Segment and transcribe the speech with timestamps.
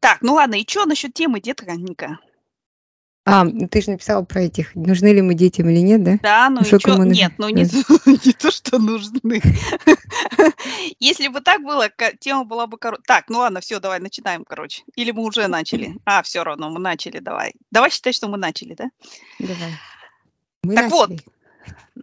[0.00, 2.18] Так, ну ладно, и что насчет темы детка-ника?
[3.30, 6.18] А, ты же написала про этих, нужны ли мы детям или нет, да?
[6.22, 6.96] Да, ну и что?
[6.96, 7.06] мы?
[7.08, 7.62] Нет, ну не,
[8.26, 9.42] не то, что нужны.
[10.98, 11.90] Если бы так было,
[12.20, 13.02] тема была бы короче.
[13.06, 14.82] Так, ну ладно, все, давай начинаем, короче.
[14.96, 15.96] Или мы уже начали?
[16.06, 17.52] А, все равно, мы начали, давай.
[17.70, 18.86] Давай считать, что мы начали, да?
[19.38, 19.72] Давай.
[20.62, 21.24] Мы Так вот, начали.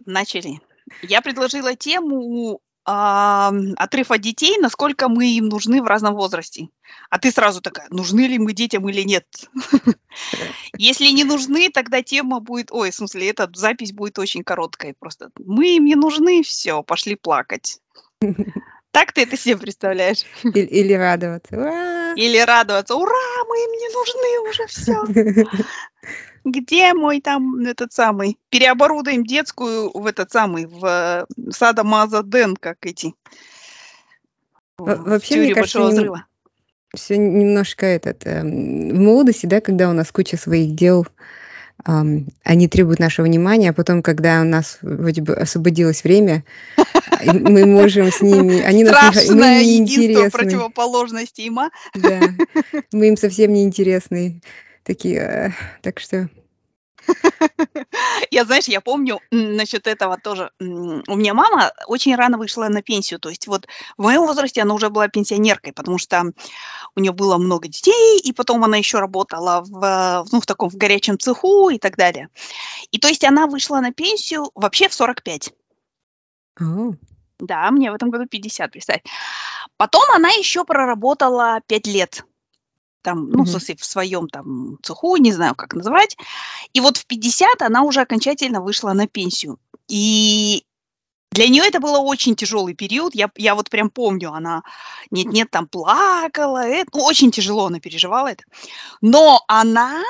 [0.06, 0.60] начали.
[1.02, 6.68] Я предложила тему ам, отрыв от детей, насколько мы им нужны в разном возрасте.
[7.10, 9.26] А ты сразу такая, нужны ли мы детям или нет?
[10.78, 15.30] Если не нужны, тогда тема будет, ой, в смысле, эта запись будет очень короткой просто.
[15.38, 17.80] Мы им не нужны, все, пошли плакать.
[18.92, 20.24] Так ты это себе представляешь?
[20.42, 21.54] Или, или радоваться.
[21.54, 22.14] Ура!
[22.14, 25.52] Или радоваться, ура, мы им не нужны уже все.
[26.46, 28.38] Где мой там этот самый?
[28.50, 31.82] Переоборудуем детскую в этот самый, в э, Сада
[32.24, 33.14] Ден, как эти.
[34.78, 36.26] Во- Вообще, мне кажется, большого взрыва.
[36.94, 41.04] все немножко этот эм, в молодости, да, когда у нас куча своих дел,
[41.84, 46.44] ам, они требуют нашего внимания, а потом, когда у нас вроде бы освободилось время,
[47.24, 51.70] мы можем с ними, они нас не, мы Страшное им не единство противоположности има.
[51.94, 52.20] да,
[52.92, 54.40] мы им совсем не интересны,
[54.86, 55.50] такие, э,
[55.82, 56.28] так что,
[58.30, 60.50] Я, знаешь, я помню насчет этого тоже.
[60.58, 63.20] У меня мама очень рано вышла на пенсию.
[63.20, 66.32] То есть вот в моем возрасте она уже была пенсионеркой, потому что
[66.94, 70.68] у нее было много детей, и потом она еще работала в, э, ну, в таком
[70.70, 72.28] в горячем цеху и так далее.
[72.90, 75.52] И то есть она вышла на пенсию вообще в 45.
[76.60, 76.92] о,
[77.38, 79.02] Да, мне в этом году 50, представь.
[79.76, 82.24] Потом она еще проработала 5 лет.
[83.06, 83.46] Там, ну, в мгм.
[83.46, 86.16] смысле, в своем там цеху, не знаю, как называть.
[86.72, 89.60] И вот в 50 она уже окончательно вышла на пенсию.
[89.86, 90.64] И
[91.30, 93.14] для нее это был очень тяжелый период.
[93.14, 94.64] Я, я вот прям помню, она
[95.12, 96.66] нет-нет, там плакала.
[96.66, 98.42] э, ну, очень тяжело она переживала это.
[99.02, 100.02] Но она,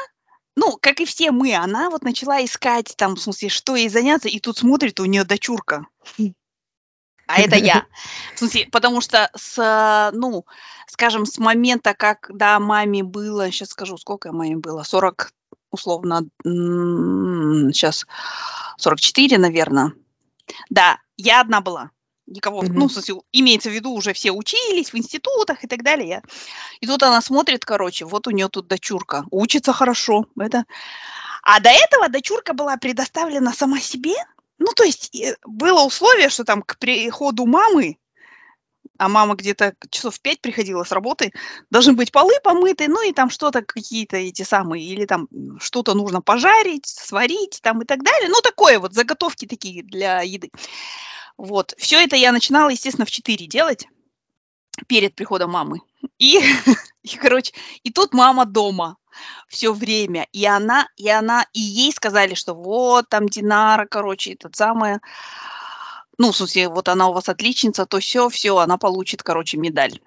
[0.57, 4.29] ну, как и все мы, она вот начала искать там, в смысле, что ей заняться,
[4.29, 5.87] и тут смотрит, у нее дочурка.
[7.27, 7.87] А это я.
[8.35, 10.45] В смысле, потому что с, э, ну,
[10.87, 15.33] скажем, с момента, когда маме было, сейчас скажу, сколько маме было, 40,
[15.71, 18.07] условно, сейчас
[18.79, 19.93] 44, наверное.
[20.71, 21.91] Да, я одна была.
[22.27, 22.89] Никого, ну, Мгм.
[22.89, 26.23] в смысле, имеется в виду, уже все учились в институтах и так далее.
[26.81, 30.27] И тут она смотрит, короче, вот у нее тут дочурка, учится хорошо.
[30.41, 30.65] Это...
[31.43, 34.15] А до этого дочурка была предоставлена сама себе.
[34.67, 37.99] Ну, то есть было условие, что там к приходу мамы,
[38.99, 41.33] а мама где-то часов пять приходила с работы,
[41.71, 45.29] должны быть полы помыты, ну и там что-то какие-то эти самые, или там
[45.61, 48.29] что-то нужно пожарить, сварить там и так далее.
[48.29, 50.51] Ну, такое вот, заготовки такие для еды.
[51.37, 51.75] Вот.
[51.79, 53.87] Все это я начинала, естественно, в 4 делать
[54.89, 55.81] перед приходом мамы.
[56.19, 56.41] И,
[57.05, 57.53] и, короче,
[57.85, 58.97] и тут мама дома
[59.49, 60.27] все время.
[60.33, 65.01] И она, и она, и ей сказали, что вот там Динара, короче, этот самое,
[66.19, 70.01] ну, в смысле, вот она у вас отличница, то все, все, она получит, короче, медаль.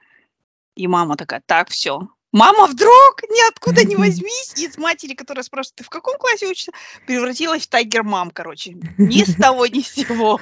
[0.76, 2.08] И мама такая, так, все.
[2.32, 6.72] Мама вдруг ниоткуда не возьмись из матери, которая спрашивает, ты в каком классе учишься,
[7.08, 8.76] превратилась в тайгер-мам, короче.
[8.98, 10.40] Ни с того, ни с сего.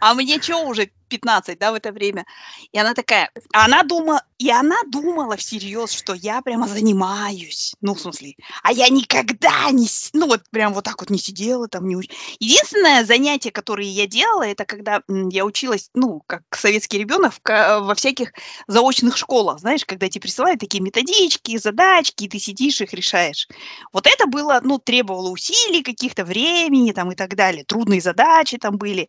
[0.00, 2.24] А мне что уже 15, да, в это время?
[2.72, 7.74] И она такая, а она думала, и она думала всерьез, что я прямо занимаюсь.
[7.80, 11.68] Ну, в смысле, а я никогда не, ну, вот прям вот так вот не сидела
[11.68, 12.10] там, не уч-
[12.40, 18.32] Единственное занятие, которое я делала, это когда я училась, ну, как советский ребенок, во всяких
[18.66, 20.82] заочных школах, знаешь, когда тебе присылают такие
[21.22, 23.48] методички, задачки, и ты сидишь их решаешь.
[23.92, 27.64] Вот это было, ну, требовало усилий каких-то, времени там и так далее.
[27.64, 29.08] Трудные задачи там были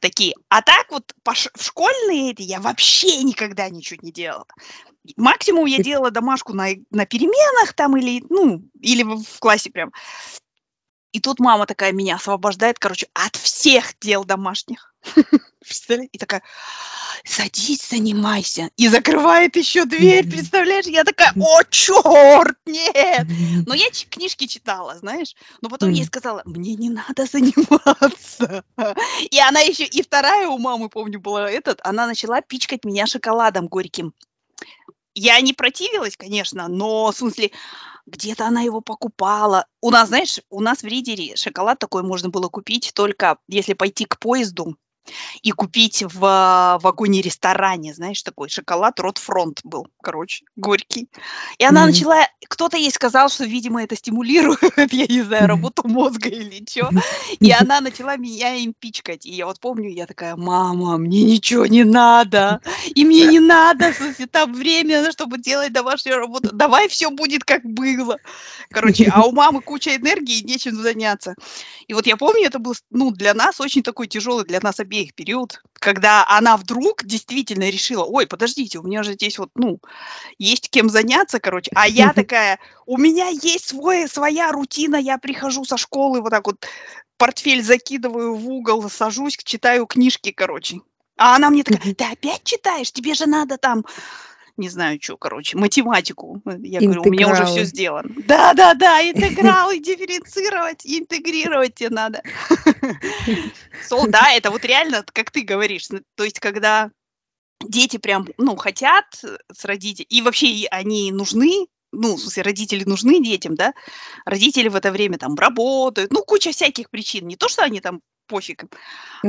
[0.00, 0.34] такие.
[0.48, 4.46] А так вот в школьные эти я вообще никогда ничего не делала.
[5.16, 9.92] Максимум я делала домашку на, на переменах там или, ну, или в классе прям.
[11.12, 14.94] И тут мама такая меня освобождает, короче, от всех дел домашних.
[15.66, 16.10] Представляешь?
[16.12, 16.42] И такая,
[17.24, 18.70] садись, занимайся.
[18.76, 20.86] И закрывает еще дверь, представляешь?
[20.86, 23.26] Я такая, о, черт, нет.
[23.66, 25.34] Но я ч- книжки читала, знаешь.
[25.60, 28.64] Но потом ей сказала, мне не надо заниматься.
[29.30, 33.66] И она еще, и вторая у мамы, помню, была этот, она начала пичкать меня шоколадом
[33.66, 34.14] горьким.
[35.14, 37.50] Я не противилась, конечно, но, в смысле,
[38.06, 39.66] где-то она его покупала.
[39.80, 44.04] У нас, знаешь, у нас в Ридере шоколад такой можно было купить только если пойти
[44.04, 44.76] к поезду
[45.42, 51.08] и купить в вагоне-ресторане, знаешь, такой шоколад Ротфронт был, короче, горький.
[51.58, 51.88] И она Мгм.
[51.90, 54.60] начала, кто-то ей сказал, что, видимо, это стимулирует,
[54.92, 56.92] я не знаю, работу мозга или чё.
[57.42, 59.26] И она начала меня им пичкать.
[59.26, 62.60] И я вот помню, я такая: "Мама, мне ничего не надо,
[62.94, 66.50] и мне не надо, смысле, там время, чтобы делать домашнюю работу.
[66.52, 68.18] Давай всё будет как было".
[68.70, 71.34] Короче, а у мамы куча энергии, нечем заняться.
[71.88, 74.95] И вот я помню, это был ну, для нас очень такой тяжелый, для нас обеих
[75.04, 79.80] период, когда она вдруг действительно решила: "Ой, подождите, у меня же здесь вот, ну,
[80.38, 81.70] есть кем заняться", короче.
[81.74, 86.46] А я такая: "У меня есть свой своя рутина, я прихожу со школы, вот так
[86.46, 86.66] вот
[87.18, 90.80] портфель закидываю в угол, сажусь, читаю книжки", короче.
[91.18, 91.94] А она мне такая.
[91.94, 92.92] "Ты опять читаешь?
[92.92, 93.84] Тебе же надо там"
[94.56, 96.40] не знаю чё, короче, математику.
[96.46, 97.64] Э, я говорю: "У меня уже Интегралы.
[97.64, 98.14] сделано".
[98.16, 102.22] Да-да-да, интегралы дифференцировать, интегрировать те надо.
[103.80, 106.90] Сол да, это вот реально, как ты говоришь, то есть когда
[107.64, 109.04] дети прям, ну, хотят
[109.52, 113.72] с родите и вообще они нужны, ну, в смысле, родители нужны детям, да.
[114.24, 117.26] Родители в это время там работают, ну, куча всяких причин.
[117.26, 118.68] Не то, что они там пофиг им,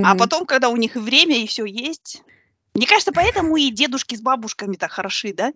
[0.04, 2.24] а потом, когда у них время, и всё есть.
[2.78, 5.52] Мне кажется, поэтому и дедушки с бабушками так хороши, да?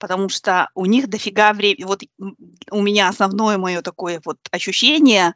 [0.00, 2.02] Потому что у них дофига вре вот,
[2.70, 5.34] у меня основное моё такое вот ощущение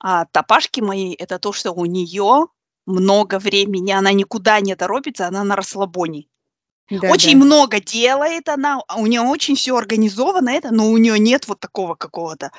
[0.00, 2.48] от Пашки моей- это то, что у неё
[2.86, 6.24] много времени, она никуда не торопится, она на расслабоне.
[6.90, 7.46] Очень Да-да.
[7.46, 11.60] много делает она, а у неё очень всё организовано это, но у неё нет вот
[11.60, 12.52] такого какого-то,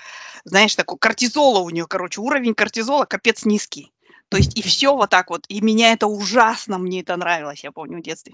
[0.46, 3.92] знаешь, такого кортизола у неё, короче, уровень кортизола капец низкий.
[4.32, 5.44] То есть и всё вот так вот.
[5.50, 8.34] И меня это ужасно мне это нравилось, я помню в детстве.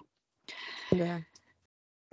[0.91, 1.23] Да.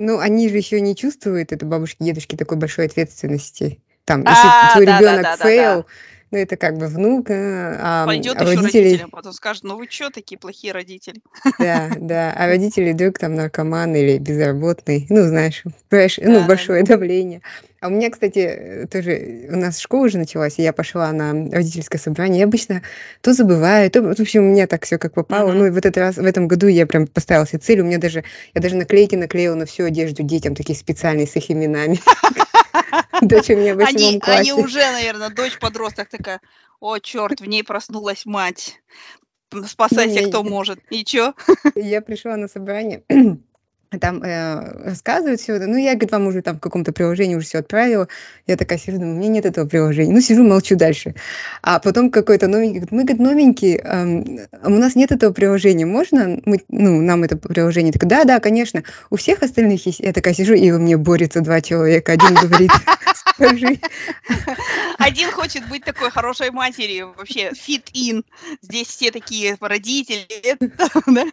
[0.00, 3.80] Ну, они же ещё не чувствуют, это бабушки, дедушки, такой большой ответственности.
[4.04, 5.44] Там, если А, твой ребёнок да-да-да-да-да.
[5.44, 5.86] fail,
[6.34, 9.76] ну, это как бы внук, э, ам, Пойдёт а у ещё родителям, потом скажет: "Ну
[9.76, 11.20] вы чё такие плохие родители?"
[11.58, 16.46] Да, да, а родители вдруг там наркоман или безработный, ну, знаешь, понимаешь, ну, Да-да-да.
[16.48, 17.40] большое давление.
[17.80, 21.32] А у меня, кстати, э, тоже, у нас школа уже началась, и я пошла на
[21.52, 22.40] родительское собрание.
[22.40, 22.82] Я обычно
[23.20, 25.52] то забываю, то в общем, у меня так всё как попало.
[25.52, 25.66] Ну, Мгм.
[25.66, 27.80] и в этот раз, в этом году я прям поставила себе цель.
[27.80, 31.50] У меня даже я даже наклейки наклеила на всю одежду детям, такие специальные, с их
[31.50, 32.00] именами.
[33.22, 34.52] Дочь у меня в Они 8 они классе.
[34.54, 36.40] уже, наверно, дочь-подросток такая:
[36.80, 38.80] "О, чёрт, в ней проснулась мать.
[39.66, 40.80] Спасайся, кто может".
[40.90, 41.34] И чё?
[41.74, 43.04] Я пришла на собрание,
[43.98, 45.66] там, э, рассказывают всё это.
[45.66, 48.08] Ну, я, говорит, вам уже там в каком-то приложении уже всё отправила.
[48.46, 50.12] Я такая сижу, думаю: "У меня нет этого приложения".
[50.12, 51.14] Ну, сижу, молчу дальше.
[51.62, 54.24] А потом какой-то новенький говорит: "Мы, говорит, новенькие, ам,
[54.64, 55.86] у нас нет этого приложения.
[55.86, 60.00] Можно мы, ну, нам это приложение?" Я такая: "Да-да, конечно, у всех остальных есть".
[60.00, 62.12] Я такая сижу, и во мне борются 2 человека.
[62.12, 62.70] Один говорит:
[63.34, 63.78] "Скажи".
[64.98, 68.24] Один хочет быть такой хорошей матерью, вообще fit in.
[68.62, 70.26] Здесь все такие родители,
[71.06, 71.24] да.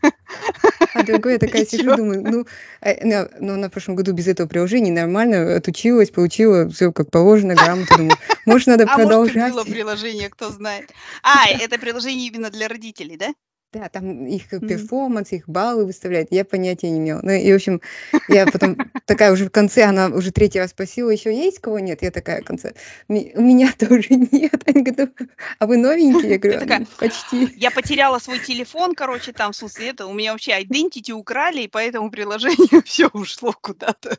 [0.94, 2.46] А другой, я такая сижу, думаю: "Ну,
[2.81, 7.53] на ну, она в прошлом году без этого приложения нормально отучилась, получила всё как положено,
[7.56, 7.95] грамоту".
[7.95, 9.53] Думаю, может, надо А может, было продолжать.
[9.65, 10.92] приложение, кто знает.
[11.24, 13.33] А, это приложение именно для родителей, да?
[13.73, 14.59] Да, там их М.
[14.68, 16.27] перформанс, их баллы выставляют.
[16.31, 17.21] Я понятия не имела.
[17.23, 17.81] Ну, и, в общем,
[18.27, 22.01] я потом такая уже в конце, она уже 3 раз спросила: "Ещё есть кого нет?"
[22.01, 22.73] Я такая в конце:
[23.07, 24.62] "Ми у меня тоже нет".
[24.65, 25.27] Они говорят: "Ну,
[25.59, 27.53] а вы новенькие?" Я Ты говорю: такая: "М, почти".
[27.56, 31.68] "Я потеряла свой телефон, короче, там, в смысле, это, у меня вообще identity украли, и
[31.69, 34.18] поэтому приложение всё ушло куда-то".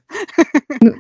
[0.81, 0.97] Ну,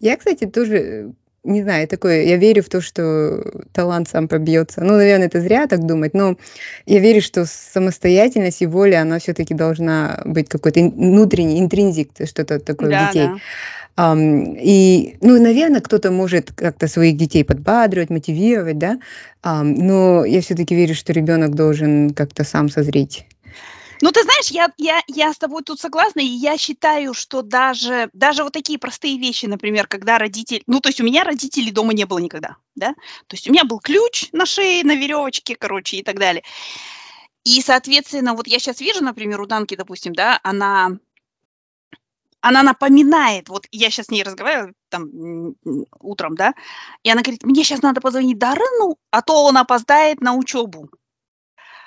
[0.00, 1.12] я, кстати, тоже, э,
[1.44, 3.42] не знаю, такое, я верю в то, что
[3.72, 4.80] талант сам пробьётся.
[4.82, 6.36] Ну, наверно, это зря так думать, но
[6.86, 11.68] я верю, что самостоятельность и воля, она всё-таки должна быть какой-то внутренний,
[12.14, 13.34] то есть что-то такое у Да, детей.
[13.34, 13.40] да.
[13.96, 18.98] Ам, и, ну, наверно, кто-то может как-то своих детей подбадривать, мотивировать, да,
[19.42, 23.26] ам, но я всё-таки верю, что ребёнок должен как-то сам созреть.
[24.04, 28.10] Ну, ты знаешь, я я я с тобой тут согласна, и я считаю, что даже
[28.12, 31.94] даже вот такие простые вещи, например, когда родитель ну, то есть у меня родителей дома
[31.94, 32.88] не было никогда, да.
[33.28, 36.42] То есть у меня был ключ на шее, на верёвочке, короче, и так далее.
[37.46, 40.98] И, соответственно, вот я щас вижу, например, у Данки, допустим, да, она
[42.42, 45.10] она напоминает, вот я щас с ней разговариваю там,
[46.00, 46.54] утром, да,
[47.04, 50.90] и она говорит: "Мне щас надо позвонить Даррену, а то он опоздает на учёбу".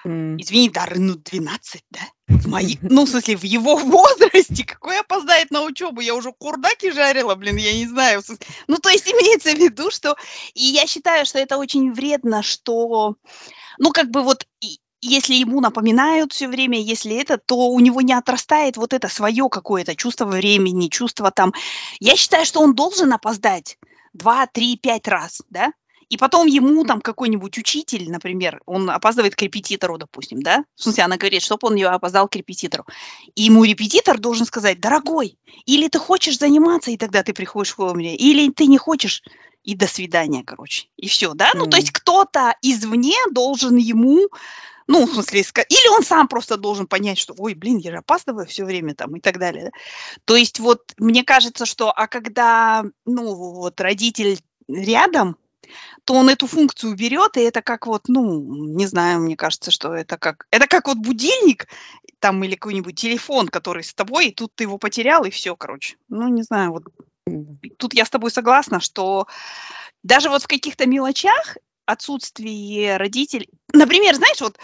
[0.07, 0.37] М.
[0.39, 1.99] Извини, Даррену 12, да?
[2.27, 6.01] В мои ну, в смысле, в его возрасте какой опоздает на учёбу?
[6.01, 8.21] Я уже курдаки жарила, блин, я не знаю.
[8.67, 10.15] Ну, то есть имеется в виду, что
[10.53, 13.15] и я считаю, что это очень вредно, что,
[13.79, 14.45] ну, как бы вот
[15.01, 19.49] если ему напоминают всё время, если это, то у него не отрастает вот это своё
[19.49, 21.53] какое-то чувство времени, чувство там
[21.99, 23.77] Я считаю, что он должен опоздать
[24.13, 25.71] 2, 3, 5 раз, да.
[26.09, 30.63] И потом ему там какой-нибудь учитель, например, он опаздывает к репетитору, допустим, да?
[30.75, 32.85] В смысле, она говорит, чтобы он ее опоздал к репетитору.
[33.35, 37.93] И ему репетитор должен сказать, дорогой, или ты хочешь заниматься, и тогда ты приходишь к
[37.93, 39.21] мне, или ты не хочешь,
[39.63, 40.87] и до свидания, короче.
[40.95, 41.51] И все, да?
[41.51, 41.57] Mm.
[41.57, 44.29] Ну, то есть кто-то извне должен ему
[44.87, 48.47] ну, в смысле, или он сам просто должен понять, что, ой, блин, я же опаздываю
[48.47, 49.65] все время там и так далее.
[49.65, 49.71] Да?
[50.23, 55.35] То есть вот мне кажется, что, а когда, ну, вот родитель рядом,
[56.05, 58.41] то он эту функцию берет, и это как вот, ну,
[58.75, 61.67] не знаю, мне кажется, что это как, это как вот будильник
[62.19, 65.97] там или какой-нибудь телефон, который с тобой, и тут ты его потерял, и все, короче.
[66.09, 66.83] Ну, не знаю, вот
[67.77, 69.27] тут я с тобой согласна, что
[70.03, 74.57] даже вот в каких-то мелочах отсутствие родителей, например, знаешь, вот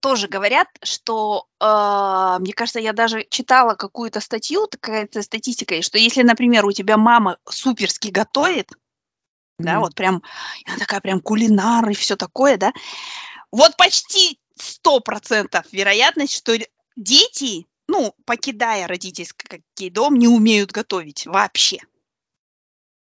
[0.00, 6.22] тоже говорят, что, э, мне кажется, я даже читала какую-то статью, какая-то статистика, что если,
[6.22, 8.70] например, у тебя мама суперски готовит,
[9.58, 10.22] да, вот прям,
[10.66, 12.72] она такая прям кулинар и все такое, да,
[13.50, 16.56] вот почти сто процентов вероятность, что
[16.96, 21.78] дети, ну, покидая родительский дом, не умеют готовить вообще.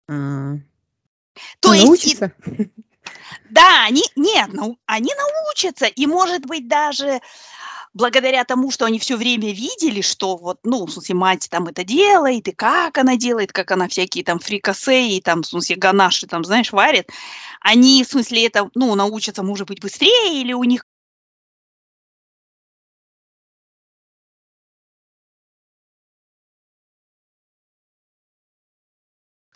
[0.08, 0.56] А.
[1.60, 2.34] То есть, Научится?
[3.50, 7.22] да, они, нет, ну, они научатся, и, может быть, даже
[7.94, 11.84] благодаря тому, что они все время видели, что вот, ну, в смысле, мать там это
[11.84, 16.28] делает, и как она делает, как она всякие там фрикасе и там, в смысле, ганаши
[16.28, 17.10] там, знаешь, варит,
[17.62, 20.86] они, в смысле, это, ну, научатся, может быть, быстрее, или у них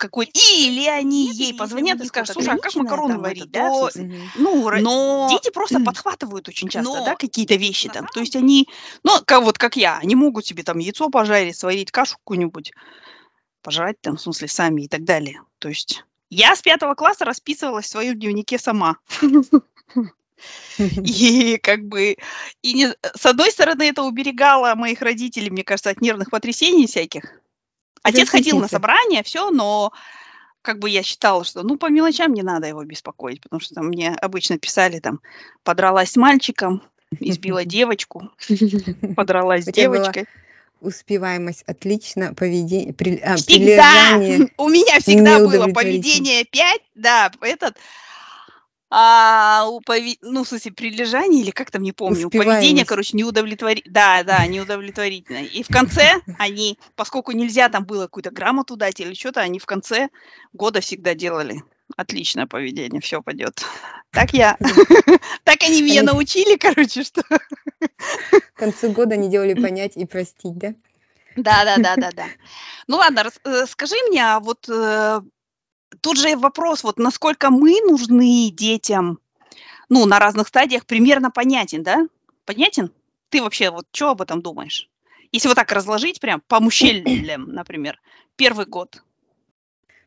[0.04, 3.90] какой или они Нет, ей позвонят и скажут, слушай, а как макароны варить, да, то,
[4.36, 8.06] ну, Но дети просто подхватывают очень часто, да, но какие-то вещи там.
[8.12, 8.68] То есть они,
[9.02, 12.72] ну, как вот как я, они могут себе там яйцо пожарить, сварить кашу какую-нибудь,
[13.62, 15.40] пожрать там, в смысле, сами и так далее.
[15.58, 18.96] То есть я с пятого класса расписывалась в своем дневнике сама.
[20.78, 22.16] И как бы,
[22.60, 27.40] и не, с одной стороны, это уберегало моих родителей, мне кажется, от нервных потрясений всяких.
[28.04, 29.92] Отец ходил на собрания, все, но
[30.62, 33.86] как бы я считала, что ну по мелочам не надо его беспокоить, потому что там
[33.88, 35.20] мне обычно писали там
[35.62, 36.82] подралась с мальчиком,
[37.18, 38.30] избила девочку,
[39.16, 40.26] подралась с девочкой.
[40.80, 44.16] успеваемость отлично, поведение, при- а, Всегда!
[44.58, 47.76] У меня всегда было поведение 5, да, этот,
[48.96, 53.92] а, у пове- ну, в смысле, прилежание или как там, не помню, поведение, короче, неудовлетворительное.
[53.92, 55.46] Да, да, неудовлетворительное.
[55.46, 59.66] И в конце они, поскольку нельзя там было какую-то грамоту дать или что-то, они в
[59.66, 60.10] конце
[60.52, 61.64] года всегда делали
[61.96, 63.64] отличное поведение, все пойдет.
[64.12, 64.56] Так я,
[65.42, 67.22] так они меня Они научили, короче, что...
[67.22, 70.72] к концу года не делали понять и простить, да?
[71.34, 72.26] Да, да, да, да, да.
[72.86, 75.20] Ну ладно, э, скажи мне, а вот э,
[76.00, 79.18] тут же вопрос, вот насколько мы нужны детям,
[79.88, 82.06] ну, на разных стадиях, примерно понятен, да?
[82.44, 82.90] Понятен?
[83.28, 84.88] Ты вообще вот что об этом думаешь?
[85.32, 88.00] Если вот так разложить прям по мужчинам, например,
[88.36, 89.02] первый год.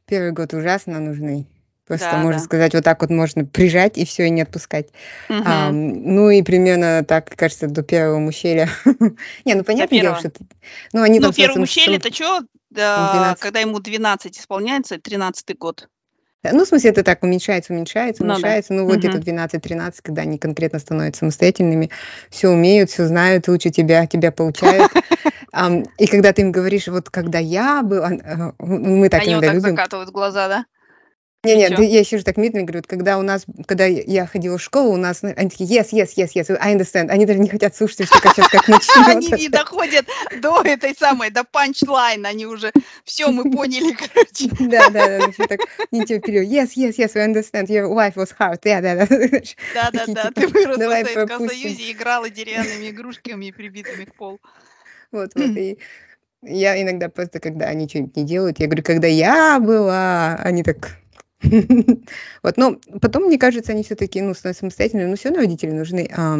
[0.05, 1.47] Первый год ужасно нужны.
[1.87, 2.45] Просто Да, можно да.
[2.45, 4.87] сказать, вот так вот можно прижать и все, и не отпускать.
[5.29, 5.43] Мгм.
[5.45, 8.69] Ам, ну и примерно так, кажется, до первого мужчеля.
[9.45, 10.31] Не, ну До понятное дело, что...
[10.91, 13.39] Ну, они Ну, первый сам- это что, 12.
[13.39, 15.87] когда ему 12 исполняется, 13 год.
[16.43, 18.33] Ну, в смысле, это так уменьшается, уменьшается, Ну да.
[18.35, 18.73] уменьшается.
[18.73, 19.23] Ну, вот где-то Мгм.
[19.25, 21.89] 12-13, когда они конкретно становятся самостоятельными,
[22.29, 24.91] все умеют, все знают лучше тебя, тебя получают.
[25.97, 29.43] И когда ты им говоришь, вот когда я был, а, ну, мы так Они вот
[29.43, 30.65] иногда так любим, закатывают глаза, да?
[31.43, 31.77] Не, не, чё?
[31.77, 34.61] да я еще же так медленно говорю, вот когда у нас, когда я ходила в
[34.61, 37.09] школу, у нас, они такие, yes, yes, yes, yes, I understand.
[37.09, 38.67] Они даже не хотят слушать, что сейчас как
[39.07, 39.51] Они не начнется.
[39.51, 40.05] доходят
[40.41, 42.71] до этой самой, до панчлайн, они уже,
[43.05, 44.49] все, мы поняли, короче.
[44.59, 45.59] Да, да, да, так
[45.91, 46.43] нетерпеливо.
[46.43, 47.67] Yes, yes, yes, we understand.
[47.67, 48.59] Your wife was hard.
[48.63, 49.05] Да, да, да.
[49.07, 51.49] Такие, Да-да-да, типа, ты выросла в Советском.
[51.49, 54.39] Союзе и играла деревянными игрушками, прибитыми к полу.
[55.11, 55.55] Вот, вот.
[55.55, 55.77] И
[56.41, 60.97] я иногда просто, когда они что-нибудь не делают, я говорю, когда я была, они так...
[62.43, 66.09] Вот, но потом, мне кажется, они все-таки, ну, становятся самостоятельными, но все равно родители нужны
[66.15, 66.37] а,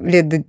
[0.00, 0.44] лет до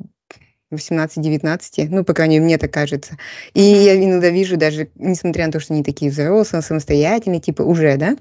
[0.71, 3.17] 18-19, ну, по крайней мере, мне так кажется.
[3.53, 7.97] И я иногда вижу даже, несмотря на то, что они такие взрослые, самостоятельные, типа уже,
[7.97, 8.15] да,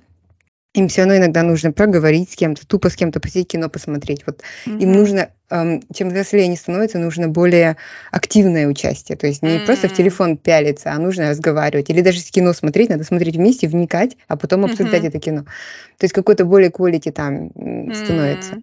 [0.74, 4.24] им все равно иногда нужно проговорить с кем-то, тупо с кем-то посидеть кино посмотреть.
[4.26, 4.42] Вот
[4.78, 4.98] им Мгм.
[4.98, 7.76] нужно, ам, чем взрослее они становятся, нужно более
[8.10, 9.16] активное участие.
[9.16, 11.90] То есть не просто в телефон пялиться, а нужно разговаривать.
[11.90, 15.08] Или даже если кино смотреть, надо смотреть вместе, вникать, а потом обсуждать Мгм.
[15.08, 15.42] это кино.
[15.98, 18.56] То есть какой-то более quality там м, становится.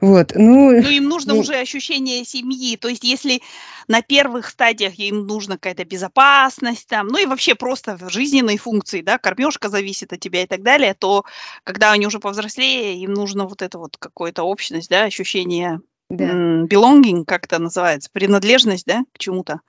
[0.00, 0.70] Вот, ну...
[0.80, 2.76] Ну, им нужно уже ощущение семьи.
[2.76, 3.40] То есть, если
[3.88, 9.18] на первых стадиях им нужна какая-то безопасность, там, ну и вообще просто жизненные функции, да,
[9.18, 11.24] кормежка зависит от тебя и так далее, то
[11.64, 16.32] когда они уже повзрослее, им нужно вот это вот какое-то общность, да, ощущение да.
[16.66, 19.60] belonging, как это называется, принадлежность, да, к чему-то.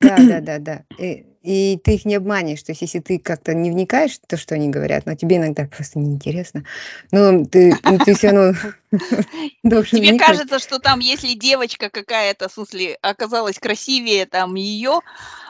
[0.00, 0.84] Да, да, да, да.
[0.98, 2.62] И, и ты их не обманешь.
[2.62, 5.64] То есть, если ты как-то не вникаешь в то, что они говорят, но тебе иногда
[5.64, 6.64] просто неинтересно,
[7.12, 8.58] но ты, ну, ты все равно
[9.62, 15.00] должен Тебе кажется, что там, если девочка какая-то, в смысле, оказалась красивее там ее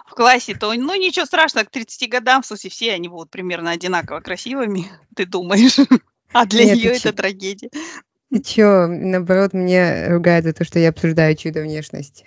[0.06, 3.70] в классе, то, ну, ничего страшного, к 30 годам, в смысле, все они будут примерно
[3.70, 5.78] одинаково красивыми, ты думаешь.
[6.32, 7.70] А для Нет, нее это трагедия.
[8.30, 12.24] Ты чё, наоборот, мне ругают за то, что я обсуждаю чудо внешность.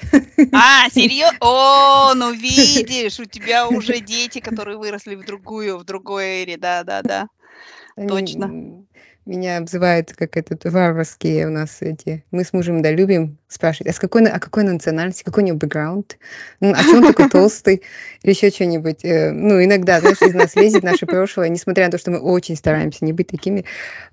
[0.51, 1.37] А, серьезно?
[1.39, 7.27] О, ну видишь, у тебя уже дети, которые выросли в другую, в другой эре, да-да-да.
[8.07, 8.83] Точно
[9.25, 12.25] меня обзывают как этот варварские у нас эти.
[12.31, 15.57] Мы с мужем, да, любим спрашивать, а с какой, а какой национальности, какой у него
[15.57, 16.17] бэкграунд,
[16.59, 17.83] ну, а что он такой толстый,
[18.23, 19.05] или еще что-нибудь.
[19.05, 22.55] Э, ну, иногда, знаешь, из нас лезет наше прошлое, несмотря на то, что мы очень
[22.55, 23.65] стараемся не быть такими.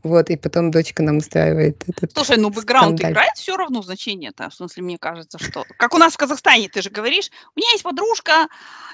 [0.03, 3.13] Вот, и потом дочка нам устраивает этот Слушай, ну, бэкграунд скандаль.
[3.13, 5.65] играет все равно значение-то, в смысле, мне кажется, что...
[5.77, 8.49] Как у нас в Казахстане, ты же говоришь, у меня есть подружка,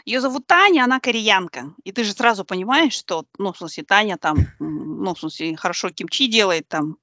[0.04, 1.72] ее зовут Таня, она кореянка.
[1.82, 5.90] И ты же сразу понимаешь, что, ну, в смысле, Таня там, ну, в смысле, хорошо
[6.06, 6.96] кимчи делает там,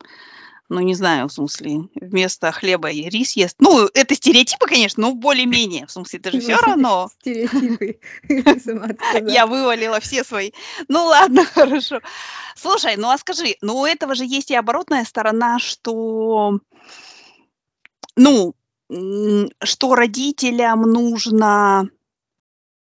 [0.69, 3.55] ну, не знаю, в смысле, вместо хлеба и рис ест.
[3.59, 5.85] Ну, это стереотипы, конечно, но более-менее.
[5.85, 7.09] В смысле, это же все равно.
[7.19, 7.99] Стереотипы.
[9.31, 10.51] Я вывалила все свои.
[10.87, 11.99] Ну, ладно, хорошо.
[12.55, 16.59] Слушай, ну, а скажи, ну, у этого же есть и оборотная сторона, что,
[18.15, 18.55] ну,
[19.63, 21.89] что родителям нужно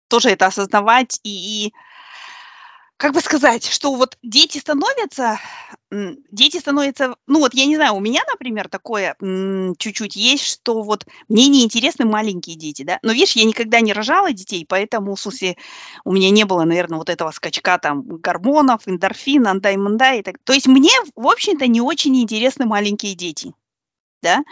[0.09, 1.73] тоже это осознавать и, и
[3.03, 5.41] как бы сказать, что вот дети становятся,
[5.91, 9.17] дети становятся, ну вот я не знаю, у меня, например, такое
[9.77, 13.93] чуть-чуть есть, что вот мне не интересны маленькие дети, да, но видишь, я никогда не
[13.93, 15.57] рожала детей, поэтому, в смысле,
[16.05, 20.37] у меня не было, наверное, вот этого скачка там гормонов, эндорфин, андай-мандай так.
[20.45, 23.53] То есть мне, в общем-то, не очень интересны маленькие дети
[24.23, 24.43] да.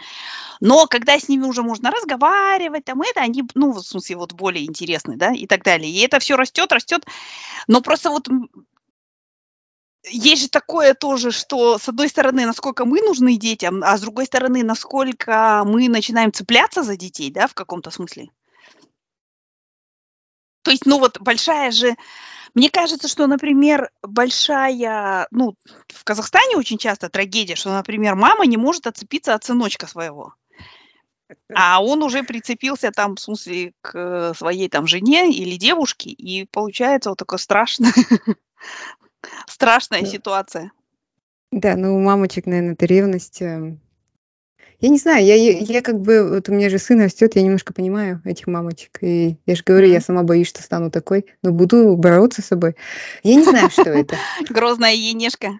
[0.59, 4.65] Но когда с ними уже можно разговаривать, там это, они, ну, в смысле, вот более
[4.65, 5.91] интересны, да, и так далее.
[5.91, 7.05] И это все растет, растет.
[7.67, 8.27] Но просто вот
[10.09, 14.25] есть же такое тоже, что с одной стороны, насколько мы нужны детям, а с другой
[14.25, 18.29] стороны, насколько мы начинаем цепляться за детей, да, в каком-то смысле.
[20.61, 21.95] То есть, ну вот большая же
[22.53, 25.55] мне кажется, что, например, большая, ну,
[25.87, 30.33] в Казахстане очень часто трагедия, что, например, мама не может отцепиться от сыночка своего.
[31.53, 37.09] А он уже прицепился там, в смысле, к своей там жене или девушке, и получается
[37.09, 37.93] вот такая страшная,
[39.47, 40.71] страшная ситуация.
[41.51, 43.79] Да, ну у мамочек, наверное, это ревность эм,
[44.81, 47.71] я не знаю, я я как бы вот у меня же сын растет, я немножко
[47.71, 48.97] понимаю этих мамочек.
[49.01, 52.75] И я же говорю, я сама боюсь, что стану такой, но буду бороться с собой.
[53.23, 54.15] Я не знаю, что это.
[54.49, 55.59] Грозная енешка.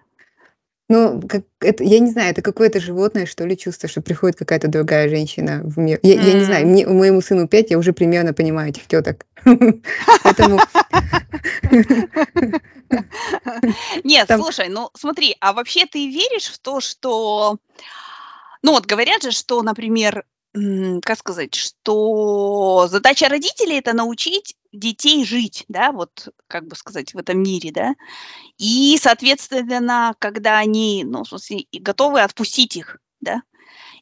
[0.88, 4.68] Ну, как это, я не знаю, это какое-то животное, что ли, чувство, что приходит какая-то
[4.68, 5.98] другая женщина в мир.
[6.02, 9.24] Я, я не знаю, мне, моему сыну 5, я уже примерно понимаю этих теток.
[9.44, 10.60] Поэтому...
[14.04, 17.56] Нет, слушай, ну смотри, а вообще ты веришь в то, что
[18.62, 25.64] ну вот говорят же, что, например, как сказать, что задача родителей это научить детей жить,
[25.68, 27.94] да, вот как бы сказать, в этом мире, да.
[28.58, 33.42] И, соответственно, когда они, ну, в смысле, готовы отпустить их, да,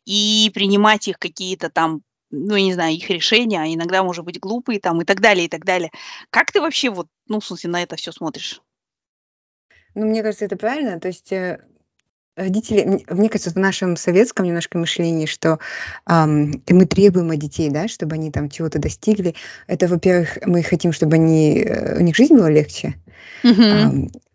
[0.05, 4.41] и принимать их какие-то там, ну, я не знаю, их решения, а иногда, может быть,
[4.41, 5.91] глупые там и так далее, и так далее.
[6.31, 8.61] Как ты вообще вот, ну, в смысле, на это все смотришь?
[9.95, 11.01] Ну, мне кажется, это правильно.
[11.01, 11.65] То есть э,
[12.41, 15.59] Родители, мне кажется, в нашем советском немножко мышлении, что
[16.07, 19.35] ам, мы требуем от детей, да, чтобы они там чего-то достигли.
[19.67, 22.95] Это, во-первых, мы хотим, чтобы они, э, у них жизнь была легче.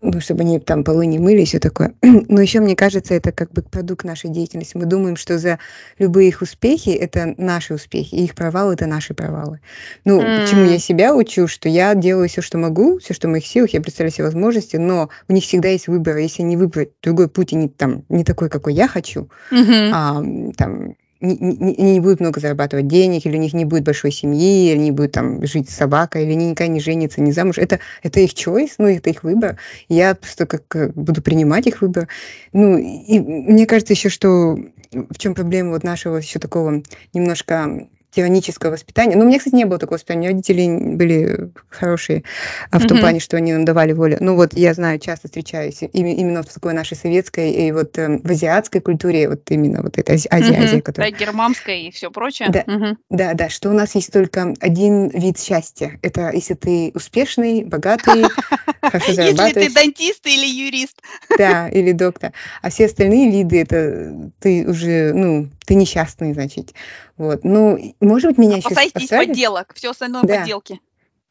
[0.07, 1.93] Ну, чтобы они там полы не мыли и всё такое.
[2.03, 4.77] Но еще, мне кажется, это как бы продукт нашей деятельности.
[4.77, 5.57] Мы думаем, что за
[5.97, 9.61] любые их успехи- это наши успехи, и их провалы- это наши провалы.
[10.03, 13.47] Ну, почему я себя учу, что я делаю все, что могу, все, что в моих
[13.47, 16.17] силах, я представляю все возможности, но у них всегда есть выбор.
[16.17, 19.91] Если они выбрать другой путь и не там не такой, какой я хочу, Мгм.
[19.93, 20.23] а,
[20.55, 24.71] там не, не, не будут много зарабатывать денег, или у них не будет большой семьи,
[24.71, 27.57] или не будет там жить с собакой, или они никогда не женятся, не замуж.
[27.57, 29.57] Это, это их choice, ну, это их выбор.
[29.87, 32.07] Я просто как э, буду принимать их выбор.
[32.53, 34.57] Ну, и мне кажется еще, что
[34.91, 39.15] в чем проблема вот нашего еще такого немножко тиранического воспитания.
[39.15, 40.29] Но у меня, кстати, не было такого воспитания.
[40.29, 42.23] Родители были хорошие
[42.71, 44.17] а, в том плане, что они нам давали волю.
[44.21, 48.31] Ну вот я знаю, часто встречаюсь именно в такой нашей советской и вот эм, в
[48.31, 50.75] азиатской культуре, вот именно вот этой Ази- Азия, Азия, Мгм.
[50.77, 51.11] Да, которая...
[51.11, 52.49] германская и все прочее.
[52.49, 52.97] Да, Мгм.
[53.09, 55.99] да, да, что у нас есть только один вид счастья.
[56.01, 58.23] Это если ты успешный, богатый,
[58.81, 61.01] хорошо Если ты зарабатываешь, дантист или юрист.
[61.37, 62.31] да, или доктор.
[62.61, 66.73] А все остальные виды, это ты уже, ну, ты несчастный, значит.
[67.17, 67.43] Вот.
[67.43, 69.27] Ну, может быть, меня еще Опасайтесь Австралия...
[69.27, 69.73] подделок.
[69.75, 70.79] Все остальное Да, подделки.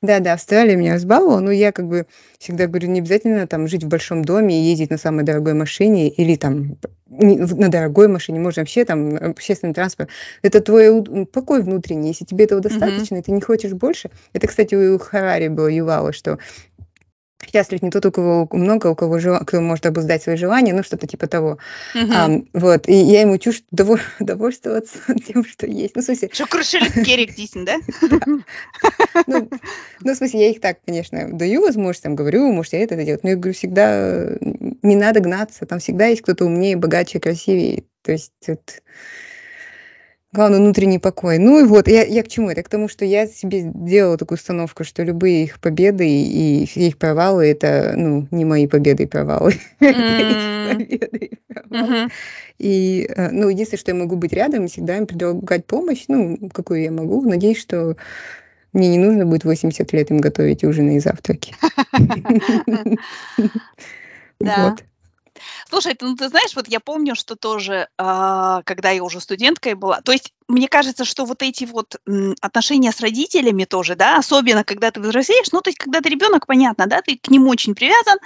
[0.03, 2.07] да, да, Австралия меня разбаловала, но я как бы
[2.39, 6.09] всегда говорю, не обязательно там жить в большом доме и ездить на самой дорогой машине
[6.09, 10.11] или там на дорогой машине, можно вообще там общественный транспорт.
[10.43, 12.09] Это твой покой внутренний.
[12.09, 14.11] Если тебе этого достаточно, и ты не хочешь больше.
[14.33, 16.39] Это, кстати, у Харари было Ювала, что
[17.51, 20.83] счастлив не тот, у кого много, у кого жел- кто может обуздать свои желания, ну
[20.83, 21.59] что-то типа того.
[21.95, 22.13] Мгм.
[22.13, 25.97] Ам, вот, и я ему чушь довол- довольствоваться тем, что есть.
[25.97, 27.77] Ну, в смысле, Что крышелек керик дисен, да?
[29.27, 29.49] ну,
[30.03, 33.23] ну, в смысле, я их так, конечно, даю возможность, там, говорю, может, я это делать,
[33.23, 34.37] но я говорю, всегда
[34.83, 38.61] не надо гнаться, там всегда есть кто-то умнее, богаче, красивее, то есть это...
[40.35, 41.39] Главное, внутренний покой.
[41.39, 42.65] Ну и вот, я, я к чему это?
[42.65, 47.47] К тому, что я себе делала такую установку, что любые их победы и их провалы,
[47.47, 49.55] это, ну, не мои победы и провалы.
[49.79, 51.87] Победы и провалы.
[51.87, 52.11] мгм.
[52.59, 56.83] И, э, ну, единственное, что я могу быть рядом всегда им предлагать помощь, ну, какую
[56.83, 57.23] я могу.
[57.23, 57.97] Надеюсь, что
[58.73, 61.55] мне не нужно будет 80 лет им готовить ужины и завтраки.
[64.41, 64.71] Да.
[64.71, 64.83] Вот.
[65.69, 70.01] Слушай, ну ты знаешь, вот я помню, что тоже, а, когда я уже студенткой была,
[70.03, 74.63] то есть мне кажется, что вот эти вот м, отношения с родителями тоже, да, особенно
[74.65, 77.75] когда ты взрослеешь, ну то есть когда ты ребенок, понятно, да, ты к ним очень
[77.75, 78.19] привязан,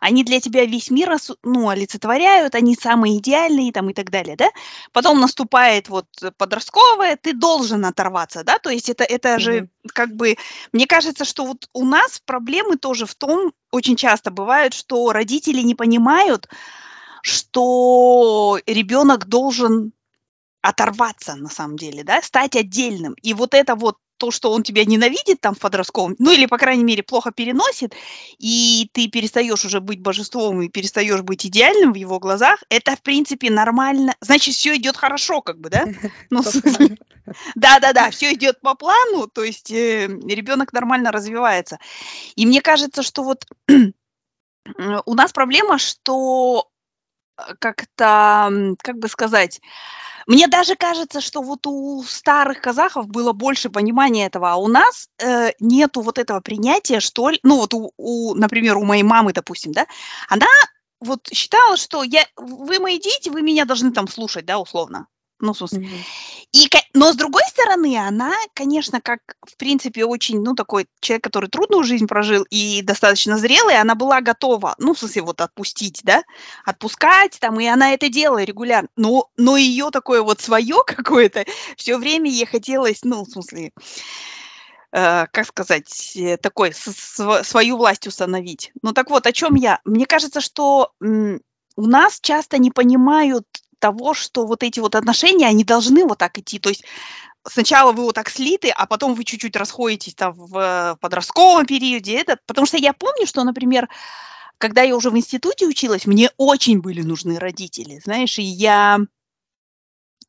[0.00, 4.48] они для тебя весь мир ну, олицетворяют, они самые идеальные там и так далее, да.
[4.92, 6.06] Потом наступает вот
[6.38, 9.68] подростковое, ты должен оторваться, да, то есть это, это же Мгм.
[9.92, 10.36] как бы,
[10.72, 15.60] мне кажется, что вот у нас проблемы тоже в том, очень часто бывает, что родители
[15.62, 16.48] не понимают,
[17.22, 19.92] что ребенок должен
[20.62, 23.14] оторваться на самом деле, да, стать отдельным.
[23.22, 26.58] И вот это вот то, что он тебя ненавидит там в подростковом, ну или, по
[26.58, 27.94] крайней мере, плохо переносит,
[28.38, 33.02] и ты перестаешь уже быть божеством и перестаешь быть идеальным в его глазах, это, в
[33.02, 34.14] принципе, нормально.
[34.20, 35.86] Значит, все идет хорошо, как бы, да?
[36.30, 36.42] Ну,
[37.54, 41.78] да-да-да, все идет по плану, то есть э, ребенок нормально развивается.
[42.34, 43.46] И мне кажется, что вот
[45.06, 46.68] у нас проблема, что
[47.38, 49.60] э, как-то, как бы сказать,
[50.26, 55.08] мне даже кажется, что вот у старых казахов было больше понимания этого, а у нас
[55.18, 57.38] э, нету вот этого принятия, что ли.
[57.44, 59.86] Ну вот, у, у, например, у моей мамы, допустим, да,
[60.28, 60.46] она
[61.00, 65.06] вот считала, что я, вы мои дети, вы меня должны там слушать, да, условно.
[65.38, 65.80] Ну, в смысле.
[65.80, 65.90] Мгм.
[66.52, 71.24] И, ко- но с другой стороны, она, конечно, как, в принципе, очень, ну, такой человек,
[71.24, 76.00] который трудную жизнь прожил и достаточно зрелый, она была готова, ну, в смысле, вот отпустить,
[76.04, 76.22] да,
[76.64, 78.88] отпускать там, и она это делала регулярно.
[78.96, 81.44] Но, но ее такое вот свое какое-то,
[81.76, 83.72] все время ей хотелось, ну, в смысле,
[84.92, 88.72] э, как сказать, э, такой с- св- свою власть установить.
[88.82, 89.80] Ну так вот, о чем я?
[89.84, 91.40] Мне кажется, что м,
[91.76, 93.46] у нас часто не понимают
[93.78, 96.58] того, что вот эти вот отношения, они должны вот так идти.
[96.58, 96.84] То есть
[97.44, 102.14] сначала вы вот так слиты, а потом вы чуть-чуть расходитесь там в э, подростковом периоде.
[102.14, 103.88] Это, потому что я помню, что, например,
[104.58, 108.98] когда я уже в институте училась, мне очень были нужны родители, знаешь, и я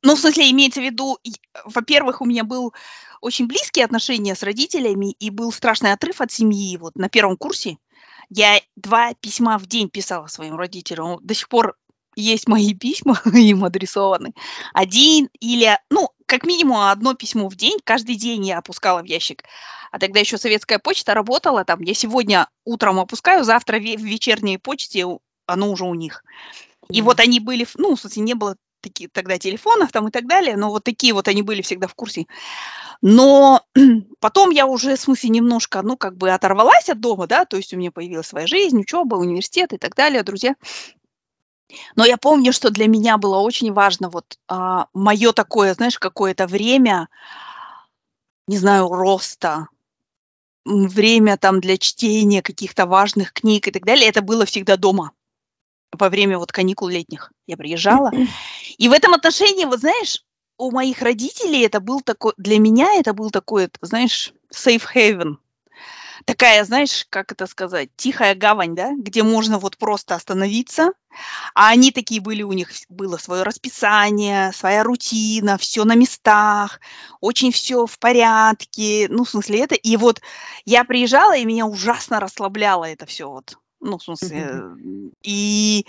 [0.03, 1.17] ну, в смысле, имеется в виду,
[1.65, 2.73] во-первых, у меня был
[3.19, 6.77] очень близкие отношения с родителями, и был страшный отрыв от семьи.
[6.77, 7.77] Вот на первом курсе
[8.29, 11.17] я 2 письма в день писала своим родителям.
[11.21, 11.75] До сих пор
[12.21, 14.33] есть мои письма, им адресованы.
[14.73, 19.43] Один или, ну, как минимум одно письмо в день, каждый день я опускала в ящик.
[19.91, 21.81] А тогда еще советская почта работала там.
[21.81, 25.05] Я сегодня утром опускаю, завтра в вечерней почте
[25.45, 26.23] оно уже у них.
[26.89, 30.27] И вот они были, ну, в смысле, не было таких тогда телефонов там и так
[30.27, 32.25] далее, но вот такие вот они были всегда в курсе.
[33.01, 33.63] Но
[34.19, 37.73] потом я уже, в смысле, немножко, ну, как бы оторвалась от дома, да, то есть
[37.73, 40.55] у меня появилась своя жизнь, учеба, университет и так далее, друзья.
[41.95, 44.37] Но я помню, что для меня было очень важно вот
[44.93, 47.09] мое такое, знаешь, какое-то время,
[48.47, 49.67] не знаю, роста,
[50.67, 54.09] м, время там для чтения каких-то важных книг и так далее.
[54.09, 55.11] Это было всегда дома
[55.93, 57.31] во время вот каникул летних.
[57.47, 58.11] Я приезжала.
[58.77, 60.23] И в этом отношении, вот знаешь,
[60.57, 65.37] у моих родителей это был такой, для меня это был такой, знаешь, safe haven.
[66.27, 70.91] Такая, знаешь, как это сказать, тихая гавань, да, где можно вот просто остановиться,
[71.55, 76.81] а они такие были, у них было свое расписание, своя рутина, все на местах,
[77.21, 79.75] очень все в порядке, ну, в смысле это.
[79.75, 80.21] И вот
[80.65, 84.63] я приезжала, и меня ужасно расслабляло это все вот, ну, в смысле,
[85.23, 85.85] и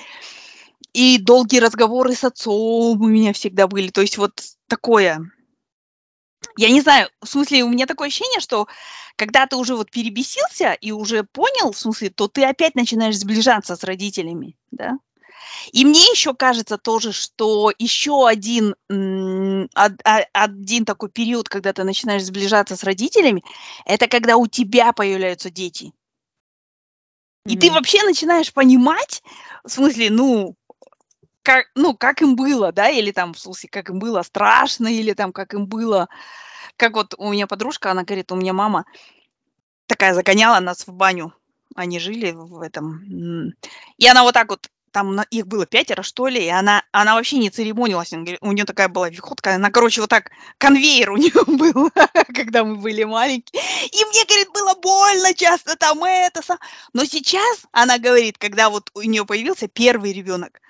[0.95, 5.21] и долгие разговоры с отцом у меня всегда были, то есть вот такое.
[6.59, 8.67] Я не знаю, в смысле, у меня такое ощущение, что
[9.15, 13.77] когда ты уже вот перебесился и уже понял, в смысле, то ты опять начинаешь сближаться
[13.77, 14.99] с родителями, да?
[15.71, 22.75] И мне еще кажется тоже, что еще один, один такой период, когда ты начинаешь сближаться
[22.75, 23.45] с родителями,
[23.87, 25.93] это когда у тебя появляются дети.
[27.47, 27.61] И mm-hmm.
[27.61, 29.23] ты вообще начинаешь понимать,
[29.63, 30.57] в смысле, ну,
[31.45, 35.13] как, ну, как им было, да, или там, в смысле, как им было страшно, или
[35.13, 36.09] там, как им было,
[36.79, 38.87] как вот у меня подружка, она говорит, у меня мама
[39.87, 41.35] такая загоняла нас в баню,
[41.75, 43.53] они жили в этом,
[43.99, 47.37] и она вот так вот там их было пятеро, что ли, и она, она вообще
[47.37, 48.13] не церемонилась.
[48.13, 51.91] У нее такая была виходка, она, короче, вот так, конвейер у нее был,
[52.35, 53.63] когда мы были маленькие.
[53.87, 56.41] И мне, говорит, было больно часто там это.
[56.95, 60.61] Но сейчас, она говорит, когда вот у нее появился первый ребенок,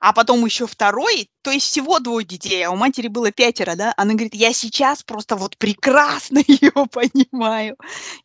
[0.00, 3.94] а потом еще второй, то есть всего двое детей, а у матери было пятеро, да,
[3.96, 7.76] она говорит, я сейчас просто вот прекрасно ее понимаю.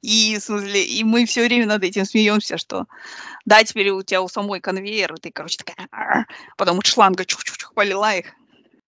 [0.02, 2.86] И, в смысле, и мы все время над этим смеемся, что
[3.46, 5.88] да, теперь у тебя у самой конвейер, и ты, короче, такая,
[6.58, 8.34] потом шланга чух-чух-чух полила их,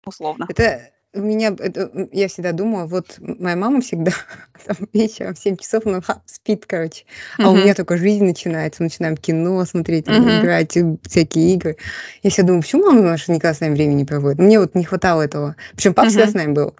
[0.04, 0.46] условно.
[0.48, 4.12] Это у меня, это, я всегда думаю, вот моя мама всегда
[4.66, 7.04] там, вечером в 7 часов она ха, спит, короче,
[7.38, 7.52] а uh-huh.
[7.52, 10.40] у меня только жизнь начинается, мы начинаем кино смотреть, uh-huh.
[10.40, 10.76] играть,
[11.08, 11.76] всякие игры.
[12.22, 14.38] Я всегда думаю, почему мама наша никогда с нами времени не проводит?
[14.38, 15.56] Мне вот не хватало этого.
[15.74, 16.10] Причем папа uh-huh.
[16.10, 16.74] всегда с нами был.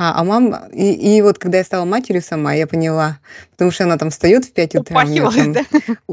[0.00, 3.18] А, а мама, и, и вот когда я стала матерью сама, я поняла,
[3.50, 5.04] потому что она там встает в 5 утра.
[5.04, 5.62] Там, да?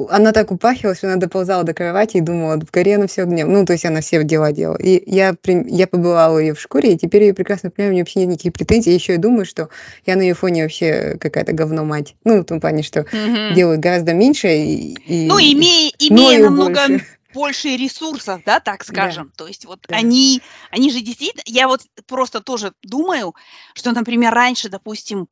[0.10, 3.54] Она так упахивалась, что она доползала до кровати и думала, в горе она все огнем.
[3.54, 4.78] Ну, то есть она все дела делала.
[4.78, 8.22] И я, я побывала ее в шкуре, и теперь я прекрасно понимаю, у нее вообще
[8.22, 8.90] нет никаких претензий.
[8.90, 9.70] Я еще и думаю, что
[10.08, 12.16] я на ее фоне вообще какая-то говно мать.
[12.24, 13.54] Ну, в том плане, что угу.
[13.54, 14.48] делаю гораздо меньше.
[14.48, 19.28] И, и ну, имея, имея намного больше больше ресурсов, да, так скажем.
[19.28, 19.44] Да.
[19.44, 19.98] То есть вот да.
[19.98, 23.36] они, они же действительно, я вот просто тоже думаю,
[23.74, 25.28] что, например, раньше, допустим,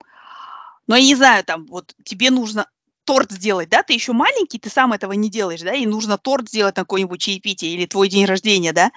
[0.86, 2.68] ну, я не знаю, там, вот тебе нужно
[3.06, 6.50] торт сделать, да, ты еще маленький, ты сам этого не делаешь, да, и нужно торт
[6.50, 8.92] сделать на какой-нибудь чаепитие или твой день рождения, да,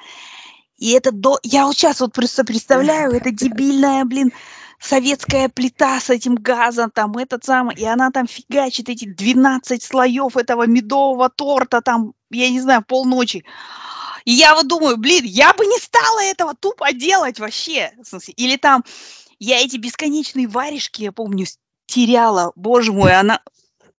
[0.77, 1.38] и это до...
[1.42, 4.33] Я вот сейчас вот просто представляю, это дебильная, блин,
[4.81, 10.37] советская плита с этим газом, там, этот самый, и она там фигачит эти 12 слоев
[10.37, 13.45] этого медового торта, там, я не знаю, полночи.
[14.25, 17.93] И я вот думаю, блин, я бы не стала этого тупо делать вообще.
[18.37, 18.85] Или там,
[19.39, 21.47] я эти бесконечные варежки, я помню,
[21.87, 23.41] теряла, боже мой, она...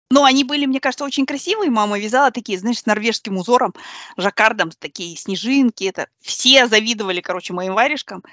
[0.10, 1.70] Ну, они были, мне кажется, очень красивые.
[1.70, 3.74] Мама вязала такие, знаешь, с норвежским узором,
[4.16, 5.84] жаккардом, такие снежинки.
[5.84, 8.24] Это все завидовали, короче, моим варежкам.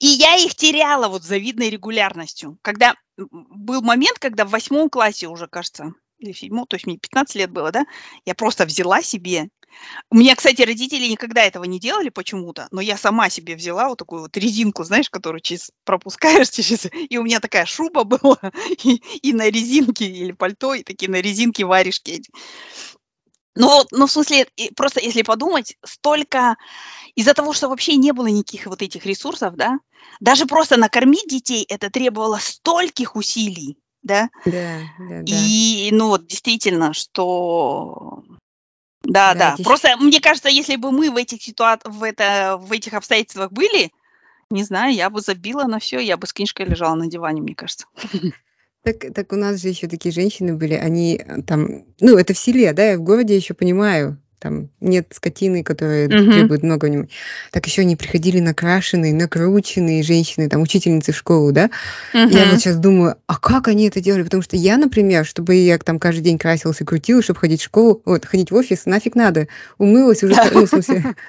[0.00, 2.58] И я их теряла вот завидной регулярностью.
[2.60, 7.36] Когда был момент, когда в восьмом классе уже, кажется, или в то есть мне 15
[7.36, 7.86] лет было, да,
[8.24, 9.48] я просто взяла себе.
[10.10, 13.98] У меня, кстати, родители никогда этого не делали почему-то, но я сама себе взяла вот
[13.98, 16.86] такую вот резинку, знаешь, которую через пропускаешь через...
[16.92, 18.38] И у меня такая шуба была,
[18.84, 22.22] и, и на резинке, или пальто, и такие на резинке варежки.
[23.54, 26.56] Ну, ну, в смысле, просто если подумать, столько
[27.16, 29.78] из-за того, что вообще не было никаких вот этих ресурсов, да,
[30.20, 34.30] даже просто накормить детей это требовало стольких усилий, да.
[34.44, 35.22] Да, да.
[35.26, 38.22] И, ну, вот действительно, что
[39.02, 39.54] да, да.
[39.56, 39.64] да.
[39.64, 43.90] Просто мне кажется, если бы мы в этих ситуациях, в, это, в этих обстоятельствах были,
[44.50, 47.54] не знаю, я бы забила на все, я бы с книжкой лежала на диване, мне
[47.54, 47.86] кажется.
[48.84, 52.38] Так, так у нас же еще такие женщины были, они э, там, ну, это в
[52.38, 56.32] селе, да, я в городе еще понимаю, там нет скотины, которая угу.
[56.32, 57.08] требует много внимания.
[57.50, 61.70] Так еще они приходили накрашенные, накрученные женщины, там, учительницы в школу, да?
[62.14, 62.28] Угу.
[62.28, 64.22] Я вот сейчас думаю, а как они это делали?
[64.22, 67.64] Потому что я, например, чтобы я там каждый день красилась и крутилась, чтобы ходить в
[67.64, 69.48] школу, вот, ходить в офис, нафиг надо.
[69.78, 71.14] Умылась уже, ну, в смысле...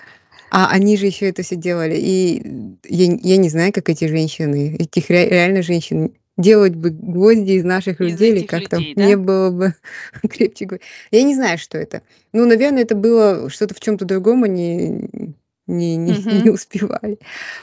[0.52, 1.96] А они же еще это все делали.
[1.96, 7.66] И я, я не знаю, как эти женщины, этих реально женщин делать бы гвозди из
[7.66, 9.06] наших Из людей, или этих как там людей, да?
[9.06, 9.76] не было бы
[10.30, 10.68] крепче.
[11.12, 12.02] Я не знаю, что это.
[12.34, 15.34] Ну, наверное, это было что-то в чем-то другом, они
[15.68, 17.20] не, не, не успевали.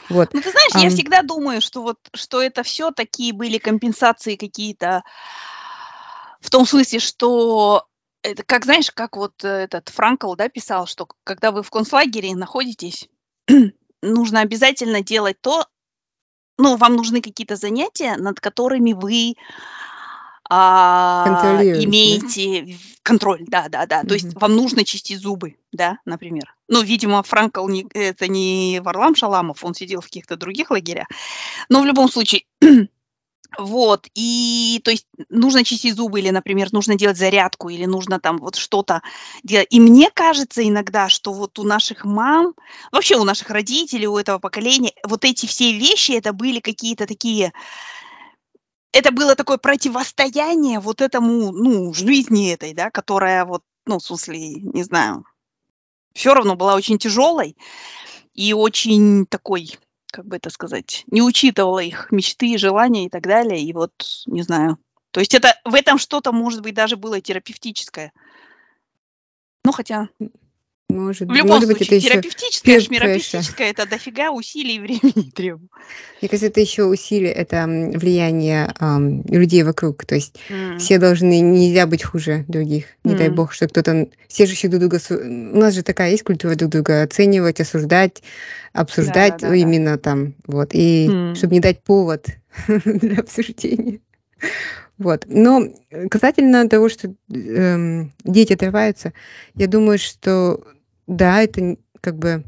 [0.09, 0.33] Вот.
[0.33, 5.03] Ну, ты знаешь, я всегда думаю, что вот что это все такие были компенсации какие-то
[6.39, 7.87] в том смысле, что
[8.21, 12.35] это как, знаешь, как вот э, этот Франкл, да, писал, что когда вы в концлагере
[12.35, 13.09] находитесь,
[14.01, 15.65] нужно обязательно делать то,
[16.57, 19.35] ну, вам нужны какие-то занятия, над которыми вы
[20.49, 21.83] а, да?
[21.83, 24.03] имеете контроль, да-да-да.
[24.03, 26.55] То есть вам нужно чистить зубы, да, например.
[26.67, 31.07] Ну, видимо, Франкл не это не Варлам Шаламов, он сидел в каких-то других лагерях.
[31.69, 32.43] Но в любом случае,
[33.57, 38.37] вот, и то есть нужно чистить зубы или, например, нужно делать зарядку, или нужно там
[38.37, 39.01] вот что-то
[39.43, 39.67] делать.
[39.71, 42.53] И мне кажется иногда, что вот у наших мам,
[42.91, 47.51] вообще у наших родителей, у этого поколения, вот эти все вещи, это были какие-то такие
[48.93, 54.39] это было такое противостояние вот этому, ну, жизни этой, да, которая вот, ну, в смысле,
[54.55, 55.23] не знаю,
[56.13, 57.57] всё равно была очень тяжелой
[58.35, 59.77] и очень такой,
[60.11, 63.61] как бы это сказать, не учитывала их мечты, желания и так далее.
[63.61, 63.91] И вот
[64.25, 64.77] не знаю.
[65.11, 68.11] То есть это в этом что-то, может быть, даже было терапевтическое.
[69.63, 70.09] Ну, хотя
[70.89, 72.85] может в любом может быть, это случае, еще терапевтическое, peer pressure.
[72.87, 75.69] шмеропевтическое- это дофига усилий и времени требует.
[76.21, 80.05] Мне кажется, это еще усилие, это, влияние, ам, людей вокруг.
[80.05, 80.77] То есть М.
[80.79, 82.85] все должны нельзя быть хуже других.
[83.03, 83.35] Не дай М.
[83.35, 86.71] бог, что кто-то все же еще друг друга у нас же такая есть культура друг
[86.71, 88.23] друга оценивать, осуждать,
[88.73, 89.55] обсуждать Да-да-да-да.
[89.55, 90.69] именно там, вот.
[90.73, 91.35] И М.
[91.35, 92.27] чтобы не дать повод
[92.85, 93.99] для обсуждения.
[94.97, 95.25] Вот.
[95.27, 95.63] Но,
[96.09, 99.13] касательно того, что, эм, дети отрываются,
[99.55, 100.63] я думаю, что
[101.07, 102.43] да, это как бы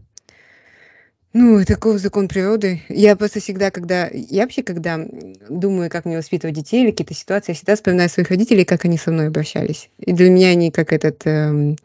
[1.34, 2.82] ну, таков закон природы.
[2.90, 5.00] Я просто всегда, когда я вообще, когда,
[5.48, 8.98] думаю, как мне воспитывать детей или какие-то ситуации, я всегда вспоминаю своих родителей, как они
[8.98, 9.90] со мной обращались.
[10.00, 11.76] И для меня они как этот, эм,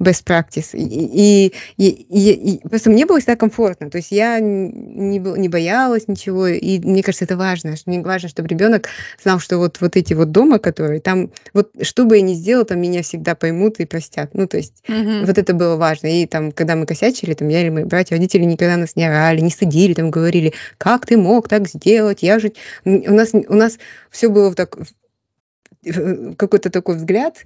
[0.00, 0.70] best practice.
[0.74, 3.90] И и и и и просто мне было всегда комфортно.
[3.90, 6.46] То есть я не не боялась ничего.
[6.48, 7.76] И мне кажется, это важно.
[7.76, 8.88] Что мне важно, чтобы ребенок
[9.22, 12.64] знал, что вот вот эти вот дома, которые там, вот что бы я ни сделала,
[12.64, 14.30] там меня всегда поймут и простят.
[14.34, 15.26] Ну, то есть Мгм.
[15.26, 16.06] вот это было важно.
[16.08, 19.40] И там, когда мы косячили, там я или мои братья, родители никогда нас не орали,
[19.40, 22.22] не стыдили, там говорили: "Как ты мог так сделать?
[22.22, 22.52] Я же"
[22.84, 23.78] у нас у нас
[24.10, 24.76] всё было так
[26.38, 27.38] какой-то такой взгляд,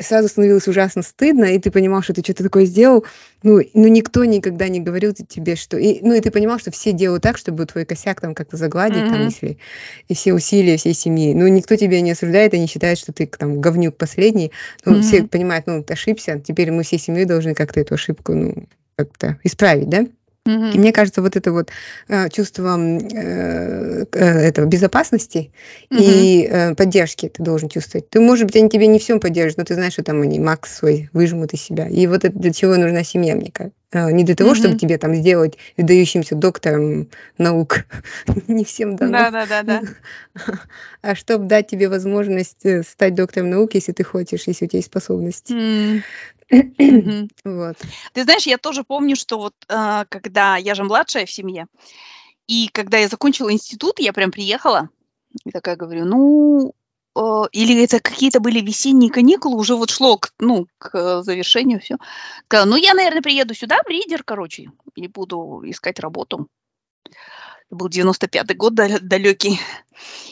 [0.00, 3.04] сразу становилось ужасно стыдно, и ты понимал, что ты чё-то такое сделал.
[3.42, 6.92] Ну, ну, никто никогда не говорил тебе, что и ну, и ты понимал, что все
[6.92, 9.28] делают так, чтобы твой косяк там как-то загладить, там, Мгм.
[9.28, 9.58] если
[10.08, 11.34] и все усилия всей семьи.
[11.34, 14.52] Ну, никто тебя не осуждает и не считает, что ты там говнюк последний.
[14.86, 15.28] Ну, все Мгм.
[15.28, 19.88] понимают: ну, ты ошибся, теперь мы всей семьей должны как-то эту ошибку, ну, как-то исправить,
[19.90, 20.06] да?
[20.46, 20.80] И Мгм.
[20.80, 21.70] мне кажется, вот это вот,
[22.08, 25.52] э, чувство, э, к этого безопасности
[25.90, 26.02] Мгм.
[26.02, 28.08] и, э, поддержки ты должен чувствовать.
[28.10, 30.40] Ты, может быть, они тебя не в всём поддержат, но ты знаешь, что там они
[30.40, 31.86] макс свой выжмут из себя.
[31.88, 34.78] И вот это для чего нужна семья, мне ка э, не для того, чтобы Мгм.
[34.78, 37.84] тебе там сделать выдающимся доктором наук,
[38.48, 39.82] не всем дано, Да-да-да-да.
[41.02, 44.78] а чтоб дать тебе возможность, э, стать доктором наук, если ты хочешь, если у тя
[44.78, 45.52] есть способности.
[45.52, 46.04] М.
[47.44, 47.76] Вот.
[48.12, 51.66] Ты знаешь, я тоже помню, что вот, э, когда я же младшая в семье,
[52.48, 54.90] и когда я закончила институт, я прям приехала
[55.46, 56.74] и такая говорю: "Ну"
[57.16, 61.96] э, или это какие-то были весенние каникулы, уже вот шло к ну, к завершению всё.
[62.46, 66.48] Сказала: "Ну, я, наверно, приеду сюда, в Ридер, короче, и буду искать работу".
[67.70, 69.60] Это был 95 год далё далёкий.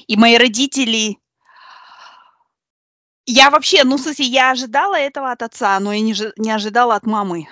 [0.09, 1.19] И мои родители
[3.33, 6.97] Я вообще, ну, в смысле, я ожидала этого от отца, но я не не ожидала
[6.97, 7.47] от мамы.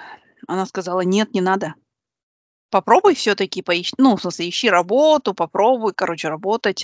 [0.48, 1.74] Она сказала: "Нет, не надо.
[2.70, 6.82] Попробуй всё-таки поищ ну, в смысле, ищи работу, попробуй, короче, работать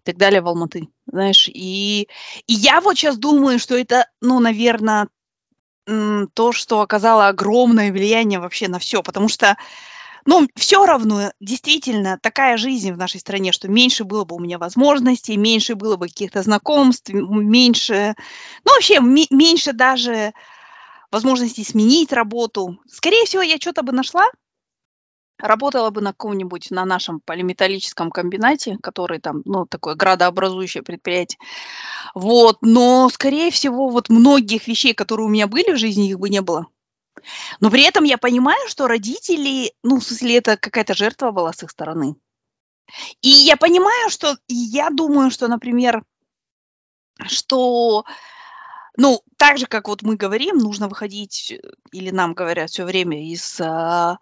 [0.00, 0.88] и так далее в Алматы".
[1.06, 2.08] Знаешь, и
[2.48, 5.08] и я вот щас думаю, что это, ну, наверно,
[5.88, 9.02] м, то, что оказало огромное влияние вообще на всё.
[9.02, 9.56] Потому что,
[10.30, 14.58] ну, всё равно, действительно, такая жизнь в нашей стране, что меньше было бы у меня
[14.58, 18.14] возможностей, меньше было бы каких-то знакомств, меньше,
[18.64, 20.32] ну, вообще, ме меньше даже
[21.12, 22.78] возможностей сменить работу.
[22.88, 24.26] Скорее всего, я чё-то бы нашла.
[25.38, 31.38] Работала бы на каком-нибудь, на нашем полиметаллическом комбинате, который там, ну, такое градообразующее предприятие.
[32.14, 36.30] Вот, но, скорее всего, вот многих вещей, которые у меня были в жизни, их бы
[36.30, 36.66] не было.
[37.60, 41.62] Но при этом я понимаю, что родители, ну, в смысле, это какая-то жертва была с
[41.62, 42.16] их стороны.
[43.22, 46.02] И я понимаю, что я думаю, что, например
[47.28, 48.04] что,
[48.96, 51.60] ну, так же, как вот мы говорим, нужно выходить, э,
[51.92, 54.18] или нам говорят всё время из, а,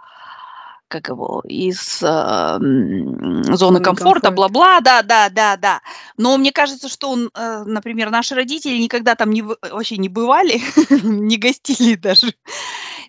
[0.88, 5.82] как его, из, ам, зоны Зоны комфорта, бла-бла, да-да-да-да.
[6.16, 10.60] Но мне кажется, что он, э, например, наши родители никогда там не вообще не бывали,
[11.02, 12.34] не гостили даже.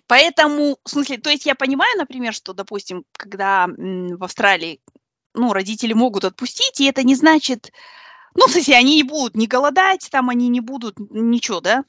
[0.06, 4.80] Поэтому, в смысле, то есть я понимаю, например, что, допустим, когда, в Австралии,
[5.34, 7.70] ну, родители могут отпустить, и это не значит
[8.34, 11.84] ну, в смысле, они не будут не голодать, там они не будут ничего, да.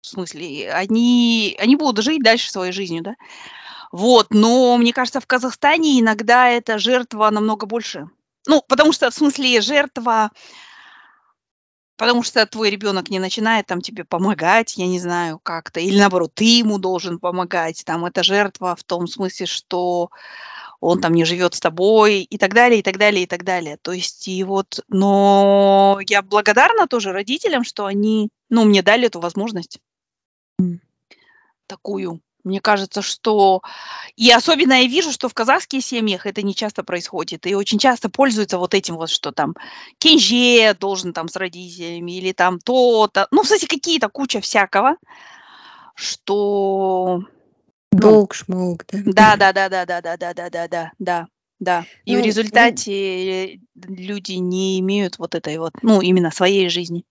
[0.00, 3.14] В смысле, они они будут жить дальше своей жизнью, да.
[3.92, 8.08] Вот, но мне кажется, в Казахстане иногда эта жертва намного больше.
[8.46, 10.30] Ну, потому что, в смысле, жертва
[11.96, 16.32] Потому что твой ребенок не начинает там тебе помогать, я не знаю, как-то, или наоборот,
[16.34, 17.84] ты ему должен помогать.
[17.84, 20.10] Там это жертва в том смысле, что
[20.80, 23.78] он там не живет с тобой и так далее, и так далее, и так далее.
[23.80, 29.20] То есть и вот, но я благодарна тоже родителям, что они, ну, мне дали эту
[29.20, 29.78] возможность
[31.68, 32.20] такую.
[32.44, 33.62] Мне кажется, что
[34.16, 37.46] и особенно я вижу, что в казахских семьях это не часто происходит.
[37.46, 39.54] И очень часто пользуются вот этим вот, что там
[39.98, 43.26] кенже должен там с родителями или там то-то.
[43.30, 44.96] Ну, кстати, какие-то куча всякого,
[45.94, 47.22] что
[47.92, 49.36] ну, Долг, шмолг, да?
[49.36, 51.26] да, да, да, да, да, да, да, да, да, да,
[51.60, 51.86] да.
[52.04, 57.04] И в Ну, ну, результате люди не имеют вот этой вот, ну, именно своей жизни.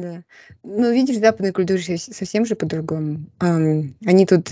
[0.00, 0.22] Да.
[0.62, 3.26] Ну, видишь, в западной культуре совсем же по-другому.
[3.40, 4.50] Они тут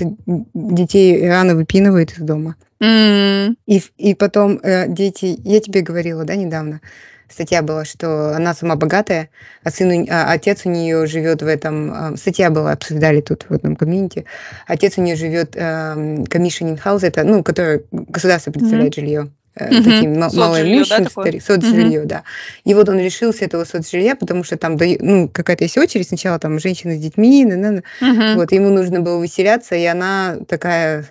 [0.55, 2.57] детей рано выпинывают из дома.
[2.81, 6.81] М, И, и потом э, дети, я тебе говорила, да, недавно,
[7.29, 9.31] статья была, что она сама богатая,
[9.63, 13.55] а, сын, а отец у нее живет в этом, а, статья была, обсуждали тут в
[13.55, 14.25] одном комьюнити,
[14.67, 19.85] отец у нее живет commissioning house, это, ну, которое государство мгм, предоставляет жилье мгм.
[19.85, 22.23] таким ма- Соцжилье, да, соцжилье, да.
[22.65, 26.59] И вот он лишился этого соцжилья, потому что там, ну, какая-то есть очередь, сначала там
[26.59, 27.83] женщины с детьми, на-на-на.
[28.01, 28.37] Мгм.
[28.37, 31.05] вот, ему нужно было выселяться, и она такая,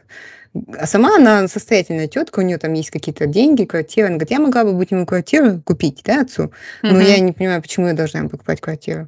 [0.78, 4.08] а сама она состоятельная тетка, у нее там есть какие-то деньги, квартира.
[4.08, 7.62] Она говорит, я могла бы быть ему квартиру купить, да, отцу, но я не понимаю,
[7.62, 9.08] почему я должна ему покупать квартиру.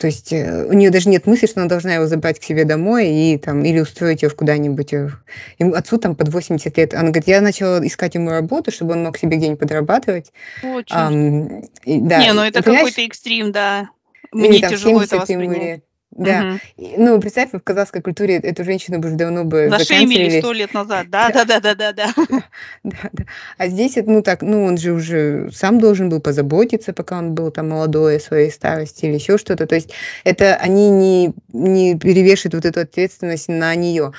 [0.00, 2.64] То есть э, у нее даже нет мысли, что она должна его забрать к себе
[2.64, 4.94] домой и там или устроить его куда-нибудь.
[4.94, 5.10] э,
[5.58, 6.94] Ему, отцу там под 80 лет.
[6.94, 10.32] Она говорит, я начала искать ему работу, чтобы он мог себе где-нибудь подрабатывать.
[10.62, 10.90] О, черт.
[10.90, 13.90] Ам, и да, Не, ну это какой-то экстрим, да.
[14.32, 15.68] Мне там тяжело это 70 ему воспринять.
[15.68, 15.84] лет.
[16.12, 16.42] Да.
[16.42, 16.60] Мгм.
[16.76, 20.74] И, Ну, представь, в казахской культуре эту женщину бы уже давно бы Зашеймили сто лет
[20.74, 21.06] назад.
[21.10, 22.42] Да, Да, да, да, да, да, да.
[22.82, 23.24] да.
[23.58, 27.50] А здесь, ну так, ну он же уже сам должен был позаботиться, пока он был
[27.52, 29.66] там молодой, своей старости или еще что-то.
[29.66, 29.92] То есть
[30.24, 34.12] это они не, не перевешивают вот эту ответственность на нее.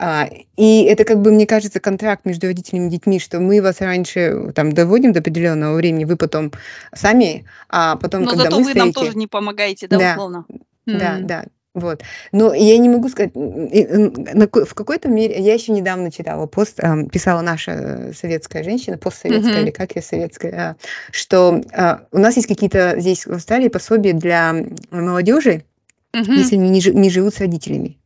[0.00, 3.80] А, и это, как бы, мне кажется, контракт между родителями и детьми, что мы вас
[3.80, 6.52] раньше там доводим до определенного времени, вы потом
[6.94, 10.12] сами, а потом, Но когда зато мы вы нам старики, тоже не помогаете, да, да,
[10.12, 10.46] условно?
[10.92, 12.02] Да, да, вот.
[12.32, 17.40] Но я не могу сказать, в какой-то мере, я еще недавно читала пост, ам, писала
[17.40, 19.72] наша советская женщина, постсоветская или Мгм.
[19.72, 20.76] как я советская, а,
[21.12, 24.54] что а, у нас есть какие-то здесь в Австралии пособия для
[24.90, 25.64] молодежи,
[26.14, 26.34] Мгм.
[26.34, 27.98] если они не живут с родителями.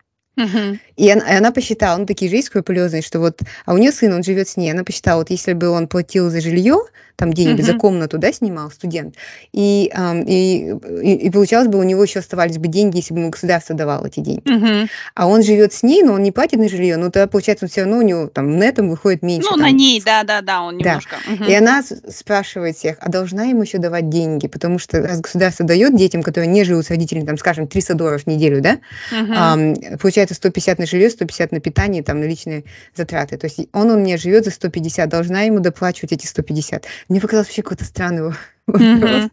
[0.97, 3.93] И она, и она посчитала, ну, такие же есть скрупулезные, что вот, а у нее
[3.93, 6.79] сын, он живет с ней, она посчитала, вот если бы он платил за жилье,
[7.17, 7.81] там деньги, за Мгм.
[7.81, 9.15] комнату, да, снимал студент,
[9.53, 13.21] и, ам, и, и, и получалось бы, у него еще оставались бы деньги, если бы
[13.21, 14.49] ему государство давало эти деньги.
[14.51, 14.89] Мгм.
[15.15, 17.69] А он живет с ней, но он не платит на жилье, но тогда, получается, он
[17.69, 19.51] все равно у него там нетом выходит меньше.
[19.51, 20.85] Ну, на там, ней, да, да, да, он да.
[20.85, 21.17] немножко.
[21.47, 24.49] И она спрашивает всех, а должна ему еще давать деньги?
[24.49, 28.23] Потому что раз государство дает детям, которые не живут с родителями, там, скажем, 300 долларов
[28.23, 28.79] в неделю, да,
[29.11, 29.35] Мгм.
[29.37, 32.65] ам, получается 150 на жилье, 150 на питание, там, на личные
[32.95, 33.37] затраты.
[33.37, 36.87] То есть он у меня живет за 150, должна ему доплачивать эти 150.
[37.09, 38.83] Мне показалось вообще какой-то странный во- вопрос.
[38.83, 39.31] Мгм.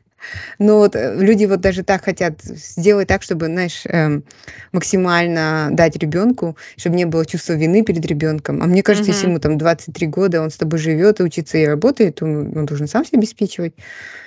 [0.59, 4.23] Но вот э, люди вот даже так хотят сделать так, чтобы, знаешь, эм,
[4.71, 8.61] максимально дать ребенку, чтобы не было чувства вины перед ребенком.
[8.61, 9.31] А мне кажется, если Мгм.
[9.31, 12.65] ему там 23 года, он с тобой живет и учится и работает, то он он
[12.65, 13.73] должен сам себя обеспечивать.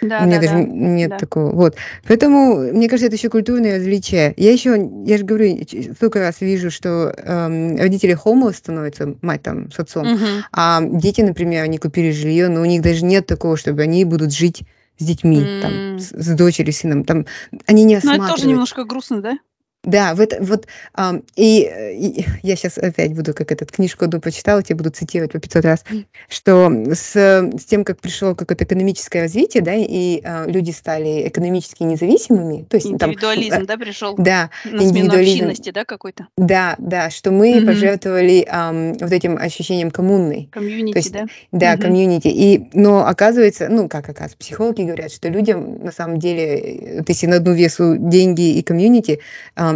[0.02, 1.18] У Да, меня да, даже да, нет да.
[1.18, 1.52] такого.
[1.52, 1.76] Вот.
[2.06, 4.34] Поэтому, мне кажется, это еще культурное различие.
[4.36, 5.58] Я еще, я же говорю,
[5.94, 10.44] столько раз вижу, что эм, родители homeless становятся, мать там с отцом, Мгм.
[10.52, 14.32] а дети, например, они купили жилье, но у них даже нет такого, чтобы они будут
[14.32, 14.64] жить
[14.98, 15.98] с детьми, там, М.
[15.98, 17.04] с, с дочерью, сыном.
[17.04, 17.26] Там,
[17.66, 18.50] они не Ну, это тоже осматривают.
[18.52, 19.38] немножко грустно, да?
[19.84, 24.04] Да, в это, вот, ам, и, э, и я сейчас опять буду, как этот, книжку
[24.04, 25.84] одну почитала, тебе буду цитировать по 500 раз,
[26.28, 31.82] что с, с тем, как пришло какое-то экономическое развитие, да, и а, люди стали экономически
[31.82, 36.28] независимыми, то есть там, Индивидуализм, э, да, пришел да, на индивидуализм, общинности, да, какой-то?
[36.36, 37.66] да, да, что мы Мгм.
[37.66, 41.26] пожертвовали ам, вот этим ощущением коммунной, то Комьюнити, есть, да?
[41.50, 41.82] да, Мгм.
[41.82, 42.28] комьюнити.
[42.28, 47.08] И, но оказывается, ну, как оказывается, психологи говорят, что людям, на самом деле, э, вот
[47.08, 49.18] если на одну весу деньги и комьюнити,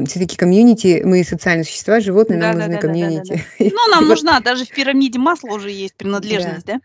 [0.05, 3.44] все-таки комьюнити, мы социальные существа, животные, нам нужны комьюнити.
[3.59, 6.80] И Ну, нам нужна, даже в пирамиде масла уже есть да, принадлежность, да?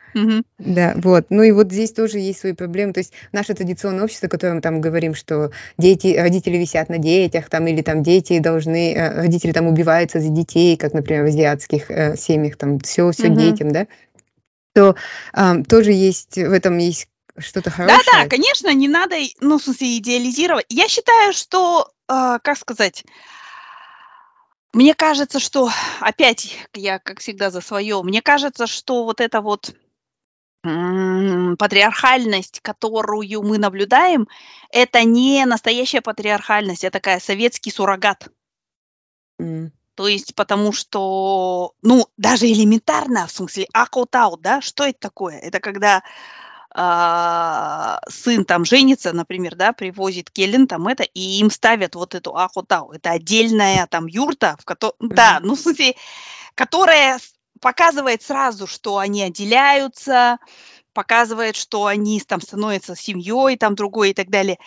[0.60, 1.26] Да, вот.
[1.30, 2.94] Ну и вот здесь тоже есть свои проблемы.
[2.94, 6.98] То есть наше традиционное общество, о котором мы там говорим, что дети, родители висят на
[6.98, 11.28] детях, там, или там дети должны, э, родители там убиваются за детей, как, например, в
[11.28, 13.88] азиатских э, семьях, там, все, все детям, да,
[14.74, 14.96] то
[15.68, 17.10] тоже есть, в этом есть
[17.42, 18.30] что-то Да-да, хорошее.
[18.30, 20.66] конечно, не надо, ну, в смысле, идеализировать.
[20.70, 23.04] Я считаю, что, а, как сказать,
[24.74, 25.70] мне кажется, что,
[26.00, 29.76] опять я, как всегда, за свое, мне кажется, что вот это вот
[30.64, 34.28] патриархальность, которую мы наблюдаем,
[34.72, 38.28] это не настоящая патриархальность, это такая советский суррогат.
[39.40, 39.72] М.
[39.96, 45.38] То есть потому что, ну, даже элементарно, в смысле, out да, что это такое?
[45.40, 46.04] Это когда,
[46.74, 52.32] а, сын там женится, например, да, привозит келин там это, и им ставят вот эту
[52.32, 55.48] out Это отдельная там юрта, в кото да, Мгм.
[55.48, 55.96] ну, в смысле,
[56.56, 57.20] которая
[57.60, 60.38] показывает сразу, что они отделяются,
[60.94, 64.58] показывает, что они там становятся семьей там другой и так далее.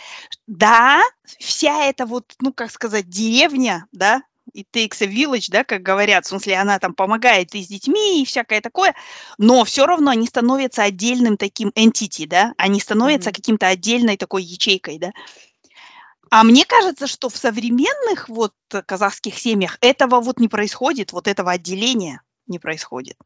[0.46, 1.02] Да,
[1.38, 4.22] вся эта вот, ну, как сказать, деревня, да,
[4.54, 8.22] it takes a village, да, как говорят, в смысле, она там помогает и с детьми,
[8.22, 8.94] и всякое такое,
[9.38, 13.34] но всё равно они становятся отдельным таким entity, да, они становятся Мгм.
[13.34, 15.12] каким-то отдельной такой ячейкой, да.
[16.30, 18.54] А мне кажется, что в современных вот
[18.86, 23.16] казахских семьях этого вот не происходит, вот этого отделения не происходит.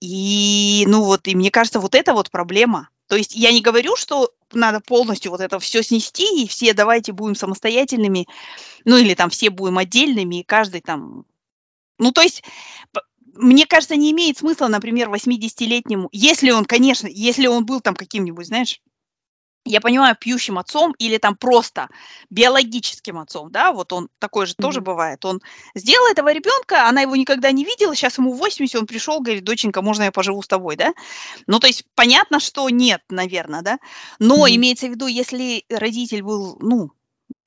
[0.00, 2.88] И, ну вот, и мне кажется, вот это вот проблема.
[3.08, 7.12] То есть я не говорю, что надо полностью вот это всё снести, и все давайте
[7.12, 8.26] будем самостоятельными,
[8.84, 11.24] ну, или там все будем отдельными, и каждый там
[11.98, 12.42] Ну, то есть,
[13.36, 18.46] мне кажется, не имеет смысла, например, восьмидесятилетнему, если он, конечно, если он был там каким-нибудь,
[18.48, 18.80] знаешь,
[19.68, 21.88] я понимаю, пьющим отцом или там просто
[22.30, 24.84] биологическим отцом, да, вот он такой же тоже Мгм.
[24.86, 25.24] бывает.
[25.24, 25.40] Он
[25.74, 29.82] сделал этого ребенка, она его никогда не видела, щас ему 80, он пришел, говорит: "Доченька,
[29.82, 30.92] можно я поживу с тобой?" Да?
[31.46, 33.78] Ну, то есть понятно, что нет, наверно, да.
[34.18, 34.56] Но Мгм.
[34.56, 36.90] имеется в виду, если родитель был, ну,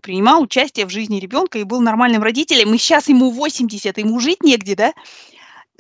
[0.04, 4.44] принимал участие в жизни ребенка и был нормальным родителем, и щас ему 80, ему жить
[4.44, 4.94] негде, да,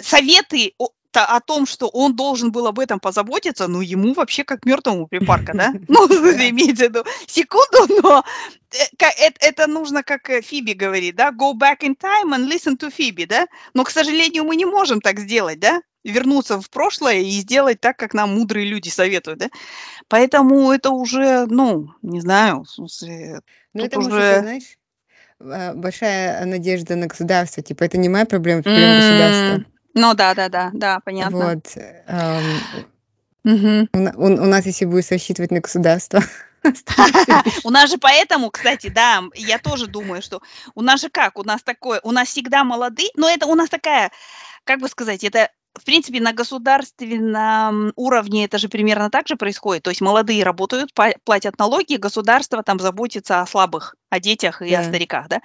[0.02, 0.74] советы
[1.12, 5.08] то о том, что он должен был об этом позаботиться, ну, ему вообще как мертвому
[5.08, 5.74] припарка, да.
[5.88, 8.24] Ну, имеется в виду, секунду, но,
[8.72, 12.92] э, это нужно, как, э, Фиби говорит, да: "Go back in time and listen to
[12.98, 13.48] Phoebe", да.
[13.74, 17.98] Но, к сожалению, мы не можем так сделать, да, вернуться в прошлое и сделать так,
[17.98, 19.50] как нам мудрые люди советуют, да.
[20.08, 23.42] Поэтому это уже, ну, не знаю, в смысле,
[23.74, 24.78] Ну, это, может, уже знаешь,
[25.40, 27.62] а, большая надежда на государство.
[27.64, 29.71] Типа, это не моя проблема, это проблема государства.
[29.94, 31.56] Ну да-да-да, да, понятно.
[31.56, 31.78] Вот,
[32.08, 32.44] ам,
[33.44, 33.90] Мгм.
[33.94, 36.22] у на у у нас, если будешь рассчитывать на государство,
[37.64, 40.42] У нас же поэтому, кстати, да, м, я тоже думаю, что
[40.76, 43.70] у нас же как, у нас такое, у нас всегда молодые, но это у нас
[43.70, 44.12] такая,
[44.64, 45.50] как бы сказать, это,
[45.80, 49.84] в принципе, на государственном уровне это же примерно так же происходит.
[49.84, 50.92] То есть молодые работают,
[51.24, 54.84] платят налоги, государство там заботится о слабых, о детях и о Да.
[54.90, 55.40] стариках, да.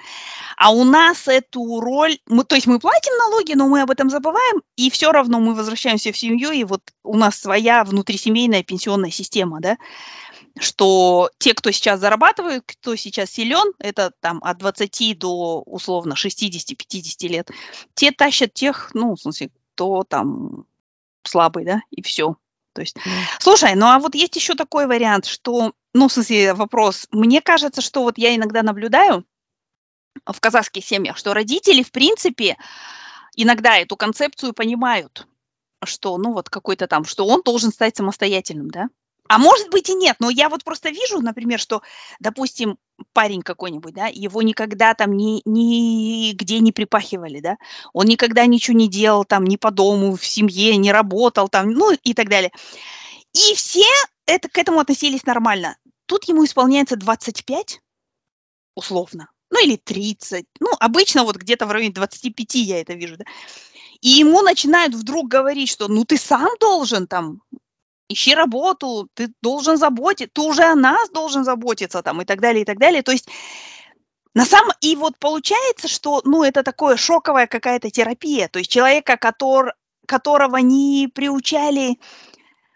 [0.56, 4.10] А у нас эту роль мы, то есть мы платим налоги, но мы об этом
[4.10, 9.10] забываем, и всё равно мы возвращаемся в семью, и вот у нас своя внутрисемейная пенсионная
[9.10, 9.76] система, да.
[10.60, 17.28] Что те, кто сейчас зарабатывает, кто сейчас силен, это там от 20 до, условно, 60-50
[17.28, 17.50] лет,
[17.94, 20.64] те тащат тех, ну, в смысле, кто там
[21.24, 22.36] слабый, да, и всё.
[22.74, 23.10] То есть Да.
[23.40, 27.06] слушай, ну, а вот есть еще такой вариант, что, ну, в смысле, вопрос.
[27.12, 29.24] Мне кажется, что вот я иногда наблюдаю
[30.26, 32.56] в казахских семьях, что родители, в принципе,
[33.36, 35.26] иногда эту концепцию понимают,
[35.84, 38.88] что, ну, вот какой-то там, что он должен стать самостоятельным, да.
[39.28, 41.82] А может быть и нет, но я вот просто вижу, например, что,
[42.20, 42.78] допустим,
[43.12, 47.56] парень какой-нибудь, да, его никогда там ни нигде не припахивали, да,
[47.92, 51.92] он никогда ничего не делал там ни по дому, в семье, не работал там, ну,
[51.92, 52.52] и так далее.
[53.34, 53.84] И все
[54.26, 55.76] это к этому относились нормально.
[56.06, 57.80] Тут ему исполняется 25
[58.76, 63.24] условно, ну, или 30, ну, обычно вот где-то в районе 25 я это вижу, да.
[64.02, 67.42] И ему начинают вдруг говорить, что: "Ну, ты сам должен там,
[68.08, 72.62] ищи работу, ты должен заботи ты уже о нас должен заботиться", там, и так далее,
[72.62, 73.02] и так далее.
[73.02, 73.28] То есть
[74.34, 78.48] на сам и вот получается, что, ну, это такое шоковая какая-то терапия.
[78.48, 79.72] То есть человека, котор
[80.06, 81.96] которого не приучали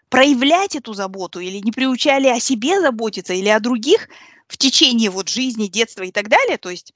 [0.09, 4.09] проявлять эту заботу или не приучали о себе заботиться, или о других
[4.47, 6.57] в течение вот жизни, детства и так далее.
[6.57, 6.93] То есть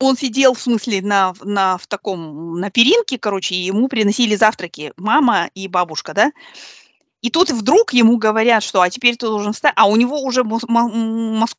[0.00, 4.92] он сидел, в смысле, на на в таком, на перинке, короче, и ему приносили завтраки
[4.96, 6.30] мама и бабушка, да.
[7.22, 10.44] И тут вдруг ему говорят, что: "А теперь ты должен вста" А у него уже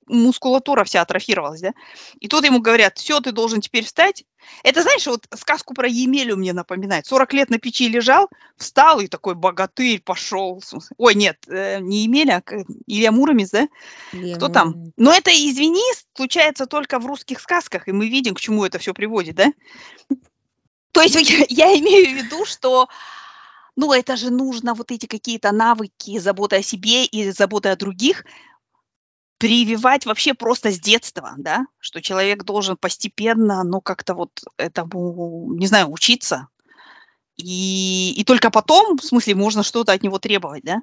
[0.08, 1.74] мускулатура вся атрофировалась, да.
[2.20, 4.24] И тут ему говорят: "Всё, ты должен теперь встать".
[4.64, 7.06] Это, знаешь, вот сказку про Емелю мне напоминает.
[7.06, 10.62] 40 лет на печи лежал, встал и такой богатырь пошел.
[10.98, 12.56] Ой, нет, э, не Емеля, а
[12.88, 13.68] Илья Муромец, да?
[14.14, 14.94] Илья Кто там?
[14.98, 15.84] Но это, извини,
[16.16, 19.48] случается только в русских сказках, и мы видим, к чему это всё приводит, да?
[20.94, 22.88] То есть я я имею в виду, что,
[23.80, 28.26] ну, это же нужно вот эти какие-то навыки заботы о себе и заботы о других
[29.38, 31.66] прививать вообще просто с детства, да.
[31.80, 36.50] Что человек должен постепенно, ну, как-то вот этому, не знаю, учиться.
[37.38, 40.82] И, и только потом, в смысле, можно что-то от него требовать, да?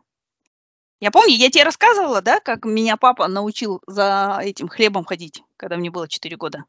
[0.99, 5.77] Я помню, я тебе рассказывала, да, как меня папа научил за этим хлебом ходить, когда
[5.77, 6.65] мне было 4 года.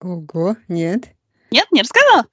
[0.00, 1.14] Ого, нет.
[1.50, 2.24] Нет, не рассказывала?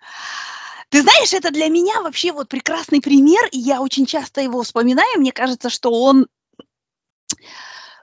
[0.89, 5.19] Ты знаешь, это для меня вообще вот прекрасный пример, и я очень часто его вспоминаю.
[5.19, 6.27] Мне кажется, что он,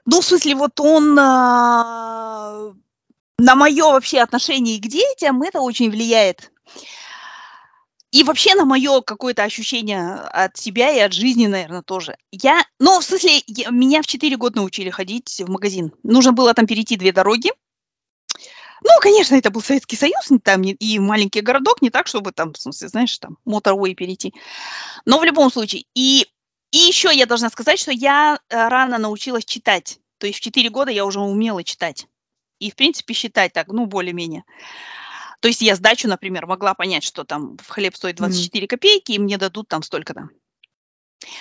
[0.05, 2.73] ну, в смысле, вот он а,
[3.37, 6.51] на мое вообще отношение к детям, это очень влияет.
[8.11, 12.15] И вообще на мое какое-то ощущение от себя и от жизни, наверное, тоже.
[12.31, 15.91] Я, ну, в смысле, я, меня в 4 года научили ходить в магазин.
[16.03, 17.51] Нужно было там перейти две дороги.
[18.83, 22.57] Ну, конечно, это был Советский Союз, там и маленький городок, не так, чтобы там, в
[22.57, 24.33] смысле, знаешь, там, моторвей перейти.
[25.05, 25.85] Но в любом случае.
[25.95, 26.27] И,
[26.71, 29.99] и еще я должна сказать, что я э, рано научилась читать.
[30.19, 32.07] То есть в 4 года я уже умела читать.
[32.59, 34.43] И, в принципе, считать так, ну, более-менее.
[35.39, 38.67] То есть я сдачу, например, могла понять, что там хлеб стоит 24 mm.
[38.67, 40.29] копейки, и мне дадут там столько-то.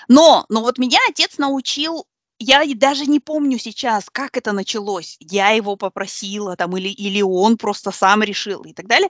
[0.08, 2.06] Но, но вот меня отец научил,
[2.38, 5.16] я даже не помню сейчас, как это началось.
[5.20, 9.08] Я его попросила там, или, или он просто сам решил и так далее.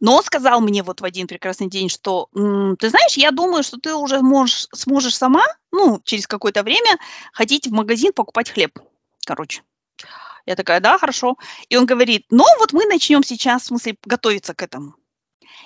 [0.00, 3.78] Но он сказал мне вот в один прекрасный день, что, ты знаешь, я думаю, что
[3.78, 6.98] ты уже можешь, сможешь сама, ну, через какое-то время
[7.32, 8.78] ходить в магазин покупать хлеб.
[9.24, 9.62] Короче.
[10.46, 11.36] Я такая, да, хорошо.
[11.68, 14.94] И он говорит, ну вот мы начнем сейчас, в смысле, готовиться к этому.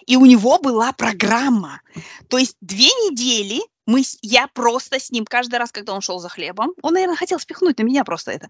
[0.07, 1.81] И у него была программа.
[2.29, 6.29] То есть две недели мы, я просто с ним каждый раз, когда он шел за
[6.29, 8.49] хлебом, он, наверное, хотел спихнуть на меня просто это.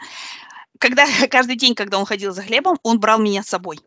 [0.78, 3.80] Когда каждый день, когда он ходил за хлебом, он брал меня с собой.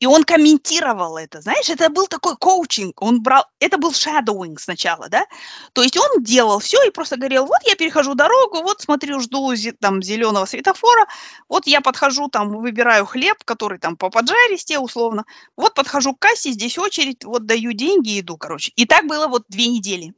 [0.00, 5.08] И он комментировал это, знаешь, это был такой коучинг, он брал, это был shadowing сначала,
[5.08, 5.26] да,
[5.74, 9.52] то есть он делал все и просто говорил, вот я перехожу дорогу, вот смотрю, жду
[9.78, 11.06] там зеленого светофора,
[11.48, 15.24] вот я подхожу там, выбираю хлеб, который там по поджаристе условно,
[15.56, 18.72] вот подхожу к кассе, здесь очередь, вот даю деньги и иду, короче.
[18.76, 20.14] И так было вот две недели.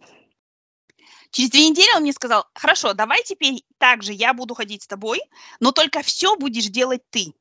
[1.32, 4.86] Через две недели он мне сказал, хорошо, давай теперь так же я буду ходить с
[4.86, 5.20] тобой,
[5.60, 7.34] но только все будешь делать ты.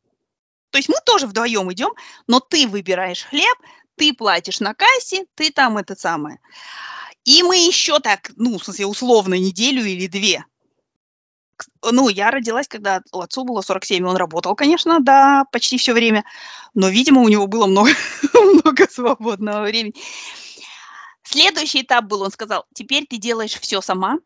[0.69, 1.91] То есть мы тоже вдвоем идем,
[2.25, 3.57] но ты выбираешь хлеб,
[3.95, 6.39] ты платишь на кассе, ты там это самое.
[7.25, 10.45] И мы еще так, ну, в смысле, условно, неделю или две.
[11.83, 16.23] Ну, я родилась, когда отцу было 47, он работал, конечно, да, почти все время,
[16.73, 17.91] но, видимо, у него было много,
[18.33, 19.93] много свободного времени.
[21.31, 24.17] Следующий этап был, он сказал, теперь ты делаешь все сама,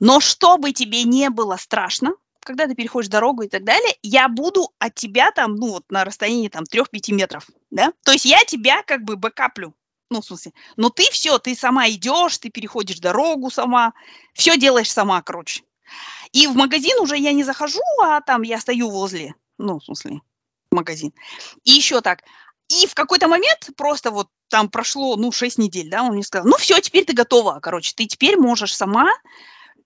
[0.00, 4.72] но чтобы тебе не было страшно, когда ты переходишь дорогу и так далее, я буду
[4.80, 7.92] от тебя там, ну, вот на расстоянии там 3-5 метров, да?
[8.02, 9.72] То есть я тебя как бы бэкаплю,
[10.10, 13.92] ну, в смысле, но ты все, ты сама идешь, ты переходишь дорогу сама,
[14.34, 15.62] все делаешь сама, короче.
[16.32, 20.22] И в магазин уже я не захожу, а там я стою возле, ну, в смысле,
[20.72, 21.12] магазин.
[21.62, 22.24] И еще так.
[22.68, 26.46] И в какой-то момент просто вот там прошло, ну, 6 недель, да, он мне сказал,
[26.46, 29.10] ну, все, теперь ты готова, короче, ты теперь можешь сама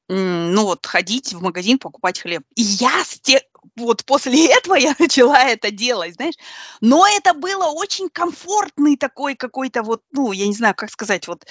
[0.09, 2.43] ну вот ходить в магазин, покупать хлеб.
[2.57, 3.43] И я с те
[3.77, 6.35] вот после этого я начала это делать, знаешь.
[6.81, 11.47] Но это было очень комфортный такой какой-то вот, ну, я не знаю, как сказать, вот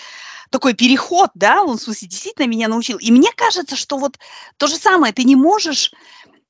[0.50, 2.98] такой переход, да, он, в смысле, действительно меня научил.
[2.98, 4.20] И мне кажется, что вот
[4.58, 5.92] то же самое, ты не можешь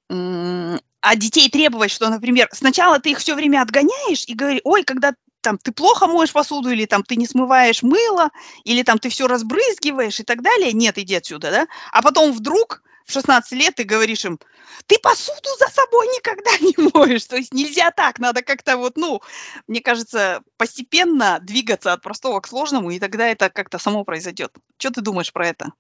[0.09, 5.15] от детей требовать, что, например, сначала ты их все время отгоняешь и говоришь, ой, когда
[5.43, 8.29] там ты плохо моешь посуду, или там ты не смываешь мыло,
[8.63, 10.73] или там ты все разбрызгиваешь и так далее.
[10.73, 11.67] Нет, иди отсюда, да?
[11.91, 14.39] А потом вдруг в 16 лет ты говоришь им,
[14.87, 17.25] ты посуду за собой никогда не моешь.
[17.25, 19.21] То есть нельзя так, надо как-то вот, ну,
[19.67, 24.53] мне кажется, постепенно двигаться от простого к сложному, и тогда это как-то само произойдет.
[24.77, 25.73] Что ты думаешь про это?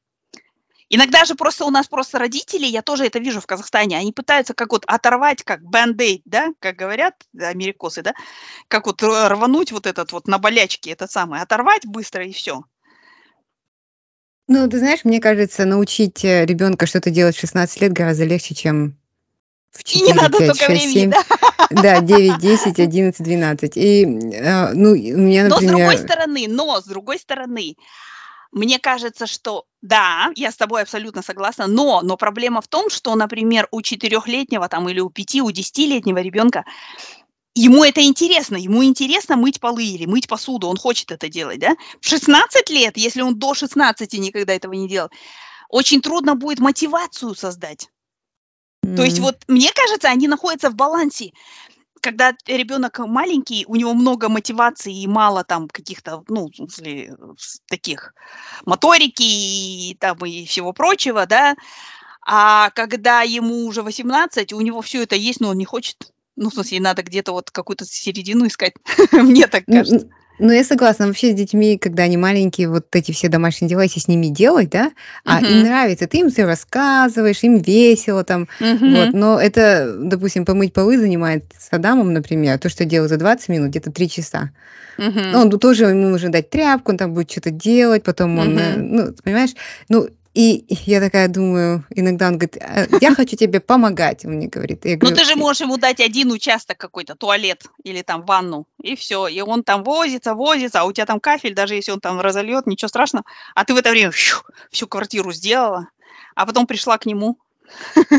[0.95, 4.53] Иногда же просто у нас просто родители, я тоже это вижу в Казахстане, они пытаются
[4.53, 8.13] как вот оторвать, как бand да, как говорят америкосы, да,
[8.67, 12.63] как вот рвануть вот этот вот на болячке, это самое, оторвать быстро и все.
[14.47, 18.53] Ну, ты знаешь, мне кажется, научить э, ребенка что-то делать в 16 лет гораздо легче,
[18.53, 18.95] чем
[19.71, 21.09] в 4, и не надо 5, 6, времени, 7.
[21.09, 21.23] Да?
[21.71, 23.77] да, 9, 10, 11, 12.
[23.77, 25.49] И, э, ну, у меня, например...
[25.49, 27.77] Но с другой стороны, но с другой стороны,
[28.51, 33.13] мне кажется, что да, я с тобой абсолютно согласна, но, но проблема в том, что,
[33.15, 36.63] например, у четырехлетнего там или у пяти, у десятилетнего ребенка
[37.53, 41.75] ему это интересно, ему интересно мыть полы или мыть посуду, он хочет это делать, да?
[41.99, 45.09] В 16 лет, если он до 16 никогда этого не делал,
[45.67, 47.89] очень трудно будет мотивацию создать.
[48.85, 48.95] Mm.
[48.95, 51.33] То есть вот мне кажется, они находятся в балансе
[52.03, 57.15] когда ребенок маленький, у него много мотивации и мало там каких-то, ну, в смысле,
[57.67, 58.13] таких
[58.65, 61.55] моторики и там и всего прочего, да,
[62.25, 66.11] а когда ему уже 18, у него все это есть, но он не хочет.
[66.35, 68.73] Ну, в смысле, надо где-то вот какую-то середину искать.
[69.11, 70.09] Мне так кажется.
[70.39, 71.07] Ну, я согласна.
[71.07, 74.69] Вообще с детьми, когда они маленькие, вот эти все домашние дела, если с ними делать,
[74.69, 74.91] да,
[75.25, 75.63] а им Мгм.
[75.67, 79.09] нравится, ты им все рассказываешь, им весело там, вот.
[79.09, 79.19] Мгм.
[79.19, 83.69] Но это, допустим, помыть полы занимает с Адамом, например, то, что делаю за 20 минут,
[83.69, 84.49] где-то 3 часа.
[84.97, 85.35] Ну, Мгм.
[85.35, 89.13] он тоже, ему нужно дать тряпку, он там будет что-то делать, потом он, э, ну,
[89.23, 89.51] понимаешь?
[89.89, 94.47] Ну, и я такая думаю, иногда он говорит, «А, я хочу тебе помогать, он мне
[94.47, 94.83] говорит.
[94.85, 98.67] Я Ну, говорю, ты же можешь ему дать один участок какой-то, туалет или там ванну,
[98.81, 99.27] и все.
[99.27, 102.65] И он там возится, возится, а у тебя там кафель, даже если он там разольет,
[102.65, 103.25] ничего страшного.
[103.53, 104.37] А ты в это время фью,
[104.71, 105.89] всю квартиру сделала,
[106.35, 107.37] а потом пришла к нему,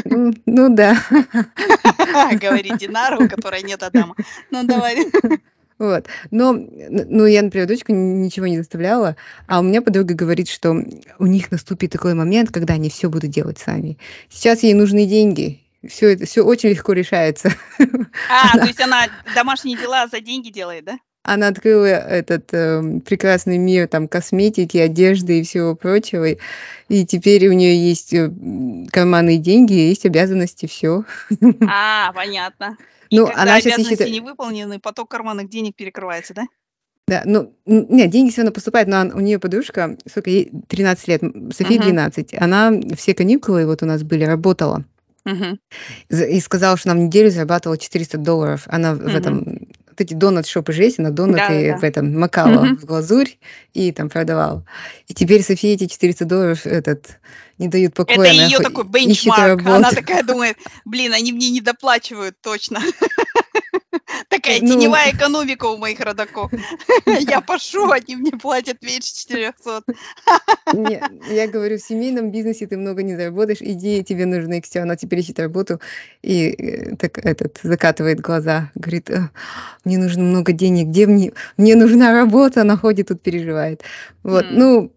[0.04, 0.96] ну, ну да.
[2.40, 4.14] говорит Динара, у которой нет Адама.
[4.50, 5.06] Ну, давай.
[5.84, 6.06] Вот.
[6.30, 9.16] Но, ну, я, например, дочку ничего не заставляла,
[9.46, 10.74] а у меня подруга говорит, что
[11.18, 13.98] у них наступит такой момент, когда они все будут делать сами.
[14.30, 15.60] Сейчас ей нужны деньги.
[15.86, 17.52] Все это все очень легко решается.
[18.30, 20.98] А, то есть она домашние дела за деньги делает, да?
[21.24, 26.28] Она открыла этот эм, прекрасный мир там косметики, одежды и всего прочего.
[26.28, 26.38] И,
[26.90, 31.04] и теперь у нее есть э, м, карманные деньги, есть обязанности, все.
[31.66, 32.76] А, понятно.
[33.08, 34.12] И Ну, когда она сейчас обязанности ищет...
[34.12, 36.44] не выполнены, поток карманных денег перекрывается, да?
[37.08, 41.08] Да, ну, нет, деньги все равно поступают, но он- у нее подружка, сколько ей, 13
[41.08, 41.22] лет,
[41.54, 41.82] Софии Мгм.
[41.84, 44.84] 12, она все каникулы вот у нас были, работала.
[46.10, 48.64] За- И сказала, что она в неделю зарабатывала 400 долларов.
[48.66, 49.16] Она в Мгм.
[49.16, 49.63] этом,
[49.94, 51.78] вот эти донат-шопы же есть, она донаты Да-да-да.
[51.78, 52.78] в этом макала Мгм.
[52.78, 53.30] в глазурь
[53.72, 54.64] и там продавала.
[55.06, 57.18] И теперь Софии эти 400 долларов этот,
[57.58, 59.64] не дают Это покоя, она ее такой бенчмарк.
[59.66, 62.80] Она такая думает, блин, они мне не доплачивают точно.
[64.44, 66.50] Такая Ну, теневая экономика у моих родаков.
[67.06, 69.82] Я пошу, они мне платят меньше 400.
[70.74, 71.02] не,
[71.34, 74.82] я говорю, в семейном бизнесе ты много не заработаешь, иди, тебе нужно экстер.
[74.82, 75.80] Она теперь ищет работу
[76.22, 79.30] и э, так этот закатывает глаза, говорит, «Э,
[79.84, 83.82] мне нужно много денег, где мне, мне нужна работа, она ходит тут переживает.
[84.22, 84.93] Вот, ну,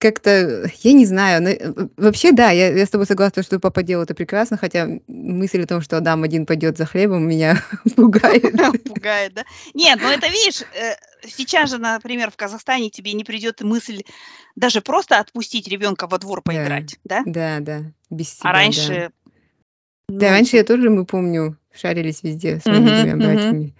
[0.00, 3.82] как-то, я не знаю, но, э, вообще, да, я, я с тобой согласна, что папа
[3.82, 7.62] делал это прекрасно, хотя мысль о том, что Адам один пойдет за хлебом, меня
[7.96, 8.54] пугает.
[8.84, 9.44] Пугает, да?
[9.74, 10.94] Нет, ну это видишь, э,
[11.28, 14.02] сейчас же, например, в Казахстане тебе не придет мысль
[14.56, 17.22] даже просто отпустить ребенка во двор поиграть, да?
[17.26, 18.52] да, да, без А тебя, да.
[18.52, 19.10] раньше,
[20.08, 23.74] Да, ну, раньше я тоже, мы помню, шарились везде с моими братьями.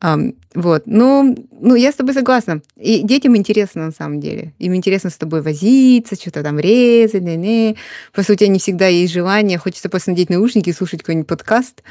[0.00, 2.62] Ам, вот, ну, ну, я с тобой согласна.
[2.76, 4.54] И детям интересно на самом деле.
[4.58, 7.76] Им интересно с тобой возиться, что-то там резать, не-не.
[8.12, 11.82] Просто у тебя не всегда есть желание, хочется просто надеть наушники и слушать какой-нибудь подкаст,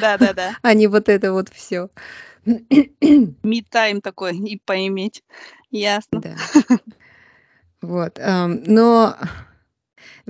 [0.00, 0.56] Да-да-да.
[0.62, 1.90] а не вот это вот все.
[2.46, 5.22] Мид-тайм такой и поиметь.
[5.70, 6.22] Ясно.
[6.22, 6.34] Да.
[7.82, 9.16] Вот, но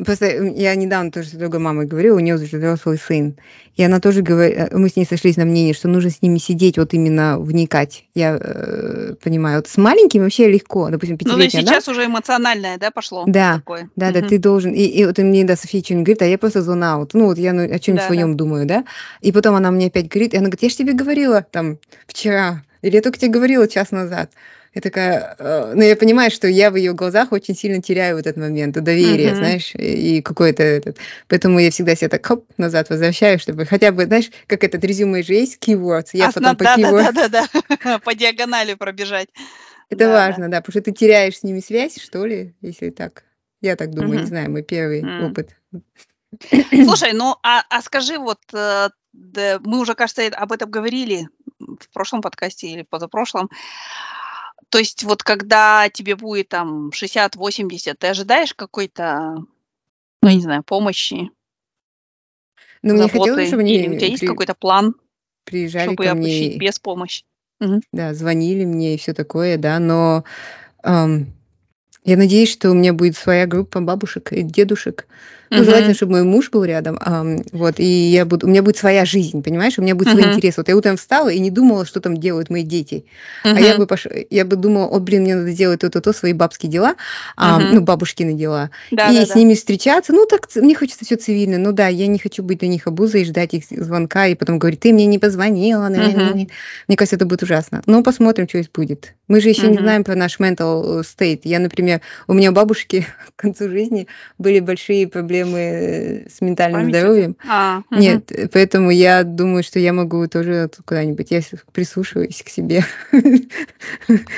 [0.05, 3.37] просто я недавно тоже с другой мамой говорила, у нее уже взрослый сын,
[3.77, 6.77] и она тоже говорит, мы с ней сошлись на мнении, что нужно с ними сидеть,
[6.77, 8.05] вот именно вникать.
[8.15, 11.73] Я э, понимаю, вот с маленькими вообще легко, допустим, Ну, пятилетняя, да?
[11.73, 13.89] сейчас уже эмоциональное, да, пошло Да, такое?
[13.97, 14.29] да, да, Мгм.
[14.29, 14.73] ты должен.
[14.73, 17.15] И, и вот мне да, София что-нибудь говорит, а я просто зон аут.
[17.15, 18.15] Ну, вот я ну, о чем-нибудь Да, да.
[18.15, 18.85] своем думаю, да.
[19.21, 22.63] И потом она мне опять говорит, и она говорит, я же тебе говорила там вчера,
[22.83, 24.31] или я только тебе говорила час назад.
[24.73, 28.27] Я такая, э, ну, я понимаю, что я в ее глазах очень сильно теряю вот
[28.27, 29.37] этот момент доверия, Мгм.
[29.37, 30.99] знаешь, и какой-то этот.
[31.27, 35.25] Поэтому я всегда себя так хоп, назад возвращаю, чтобы хотя бы, знаешь, как этот резюме
[35.25, 37.13] же есть, keywords, я Осна- потом по да, да, keywords.
[37.13, 37.49] да, да,
[37.83, 37.99] да.
[38.05, 39.29] По диагонали пробежать.
[39.89, 40.13] Это Да, да.
[40.13, 43.25] важно, да, потому что ты теряешь с ними связь, что ли, если так.
[43.61, 44.27] Я так думаю, не Мгм.
[44.27, 45.25] знаю, мой первый М.
[45.31, 45.51] опыт.
[46.85, 51.29] Слушай, ну а, а скажи, вот э, да, мы уже, кажется, э- об этом говорили
[51.59, 53.51] в прошлом подкасте или позапрошлом.
[54.71, 59.45] То есть вот когда тебе будет там 60-80, ты ожидаешь какой-то,
[60.23, 61.31] ну, я не знаю, помощи,
[62.83, 64.95] Но мне хотелось, чтобы Или у тебя есть при- какой-то план,
[65.45, 67.25] приезжали чтобы ко мне, без помощи?
[67.59, 67.83] Мгм.
[67.93, 70.25] да, звонили мне и все такое, да, но
[70.83, 71.27] ам,
[72.05, 75.07] я надеюсь, что у меня будет своя группа бабушек и дедушек.
[75.51, 78.77] Ну, желательно, чтобы мой муж был рядом, ам, вот, и я буду, у меня будет
[78.77, 80.35] своя жизнь, понимаешь, у меня будет свой Мгм.
[80.35, 80.57] интерес.
[80.57, 83.05] Вот я утром встала и не думала, что там делают мои дети,
[83.43, 84.07] а я бы пош...
[84.31, 86.95] я бы думала, о, блин, мне надо делать то-то-то, свои бабские дела,
[87.37, 87.75] Мгм.
[87.75, 89.35] ну, бабушкины дела, и с Да-да-да.
[89.35, 90.13] ними встречаться.
[90.13, 91.59] Ну, так мне хочется все цивильно.
[91.59, 94.59] Ну да, я не хочу быть для них обузой и ждать их звонка, и потом
[94.61, 95.89] говорить, ты мне не позвонила.
[95.89, 96.39] на- на- на- Мгм.
[96.39, 96.47] на».
[96.87, 97.83] Мне кажется, это будет ужасно.
[97.87, 99.15] Но посмотрим, что здесь будет.
[99.27, 101.41] Мы же еще не знаем про наш mental state.
[101.45, 103.05] Я, например, у меня у бабушки
[103.37, 104.07] к концу жизни
[104.39, 107.37] были большие проблемы э, с ментальным Память здоровьем.
[107.49, 108.01] А, мгм.
[108.01, 111.41] Нет, э, поэтому я думаю, что я могу тоже куда-нибудь, я
[111.73, 112.85] прислушиваюсь к себе.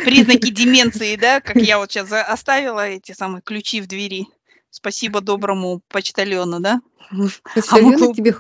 [0.04, 4.26] Признаки деменции, да, как я вот сейчас оставила эти самые ключи в двери.
[4.70, 6.80] Спасибо доброму почтальону, да?
[7.10, 7.14] А
[7.54, 8.12] Почтальоны могло...
[8.12, 8.34] к тебе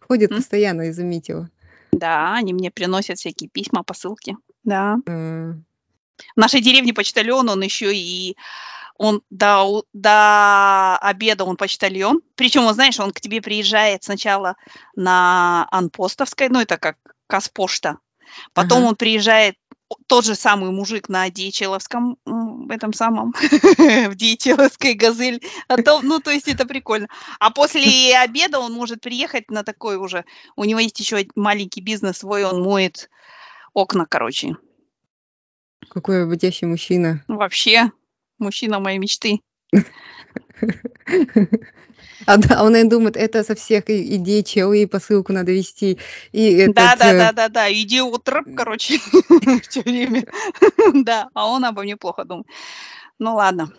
[0.00, 0.38] ходят М?
[0.38, 1.50] постоянно, я заметила.
[1.92, 4.36] Да, они мне приносят всякие письма, посылки.
[4.64, 4.96] Да.
[5.06, 5.64] М.
[6.34, 8.36] В нашей деревне почтальон, он еще и
[8.98, 12.20] он до до обеда он почтальон.
[12.34, 14.56] Причем, он, знаешь, он к тебе приезжает сначала
[14.96, 16.96] на Анпостовской, ну, это как
[17.28, 17.98] Казпошта.
[18.52, 18.88] Потом Ага.
[18.88, 19.54] он приезжает,
[20.06, 23.32] тот же самый мужик на Дьячеловском, м, этом самом,
[24.10, 25.42] в Дьячеловской "Газель".
[25.68, 27.08] А то ну, то есть это прикольно.
[27.40, 30.24] А после обеда он может приехать на такой уже
[30.56, 33.08] у него есть еще маленький бизнес свой, он моет
[33.72, 34.56] окна, короче.
[35.88, 37.24] Какой работящий мужчина.
[37.28, 37.90] Вообще,
[38.38, 39.40] мужчина моей мечты.
[42.26, 45.98] А, да, он, наверно, думает, это со всех и идей чел, и посылку надо везти,
[46.32, 48.98] и этот, Да да э да да да, идиот рэп, короче,
[49.68, 50.24] всё время.
[51.04, 52.46] Да, а он обо мне плохо думает.
[53.18, 53.70] Ну ладно.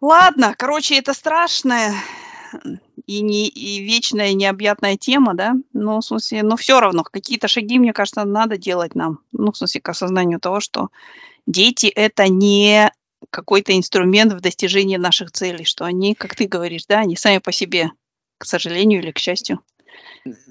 [0.00, 1.92] Ладно, короче, это страшная,
[3.06, 5.54] и не и вечная, необъятная тема, да.
[5.72, 9.20] Но, в смысле, но всё равно какие-то шаги, мне кажется, надо делать нам.
[9.32, 10.88] Ну, в смысле, к осознанию того, что
[11.46, 12.92] дети- это не
[13.30, 17.52] какой-то инструмент в достижении наших целей, что они, как ты говоришь, да, они сами по
[17.52, 17.90] себе,
[18.38, 19.60] к сожалению или к счастью.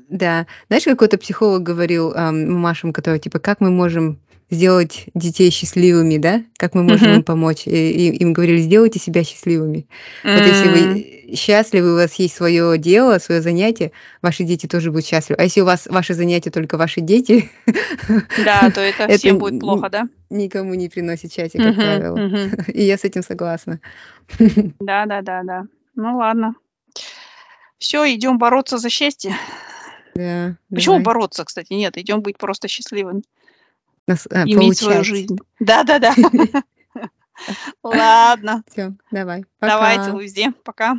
[0.10, 0.48] Да.
[0.68, 4.20] Знаешь, какой-то психолог говорил, ам, мамашам, которые типа: "Как мы можем
[4.50, 6.44] сделать детей счастливыми, да?
[6.58, 7.18] Как мы можем Мгм.
[7.20, 9.88] им помочь?" И и им говорили: "Сделайте себя счастливыми".
[10.36, 13.92] Вот если вы, счастливы, у вас есть свое дело, свое занятие,
[14.22, 15.40] ваши дети тоже будут счастливы.
[15.42, 17.50] А если у вас ваши занятия только ваши дети,
[18.38, 20.08] Да, то это это всем будет плохо, да?
[20.30, 22.18] никому не приносит счастья, как Мгм, правило.
[22.18, 22.52] мгм.
[22.74, 23.80] И я с этим согласна.
[24.80, 25.64] Да да да да.
[25.96, 26.54] Ну ладно.
[27.80, 29.36] Всё, идем бороться за счастье.
[30.16, 31.06] Да, Почему давай.
[31.06, 31.74] бороться, кстати?
[31.74, 33.22] Нет, идем быть просто счастливыми.
[34.08, 35.06] Нас а, Иметь свою получать.
[35.06, 35.38] жизнь.
[35.60, 36.14] Да-да-да.
[37.84, 38.64] Ладно.
[38.72, 40.06] Всё, давай, Давай, пока.
[40.06, 40.52] целую везде.
[40.64, 40.96] Пока.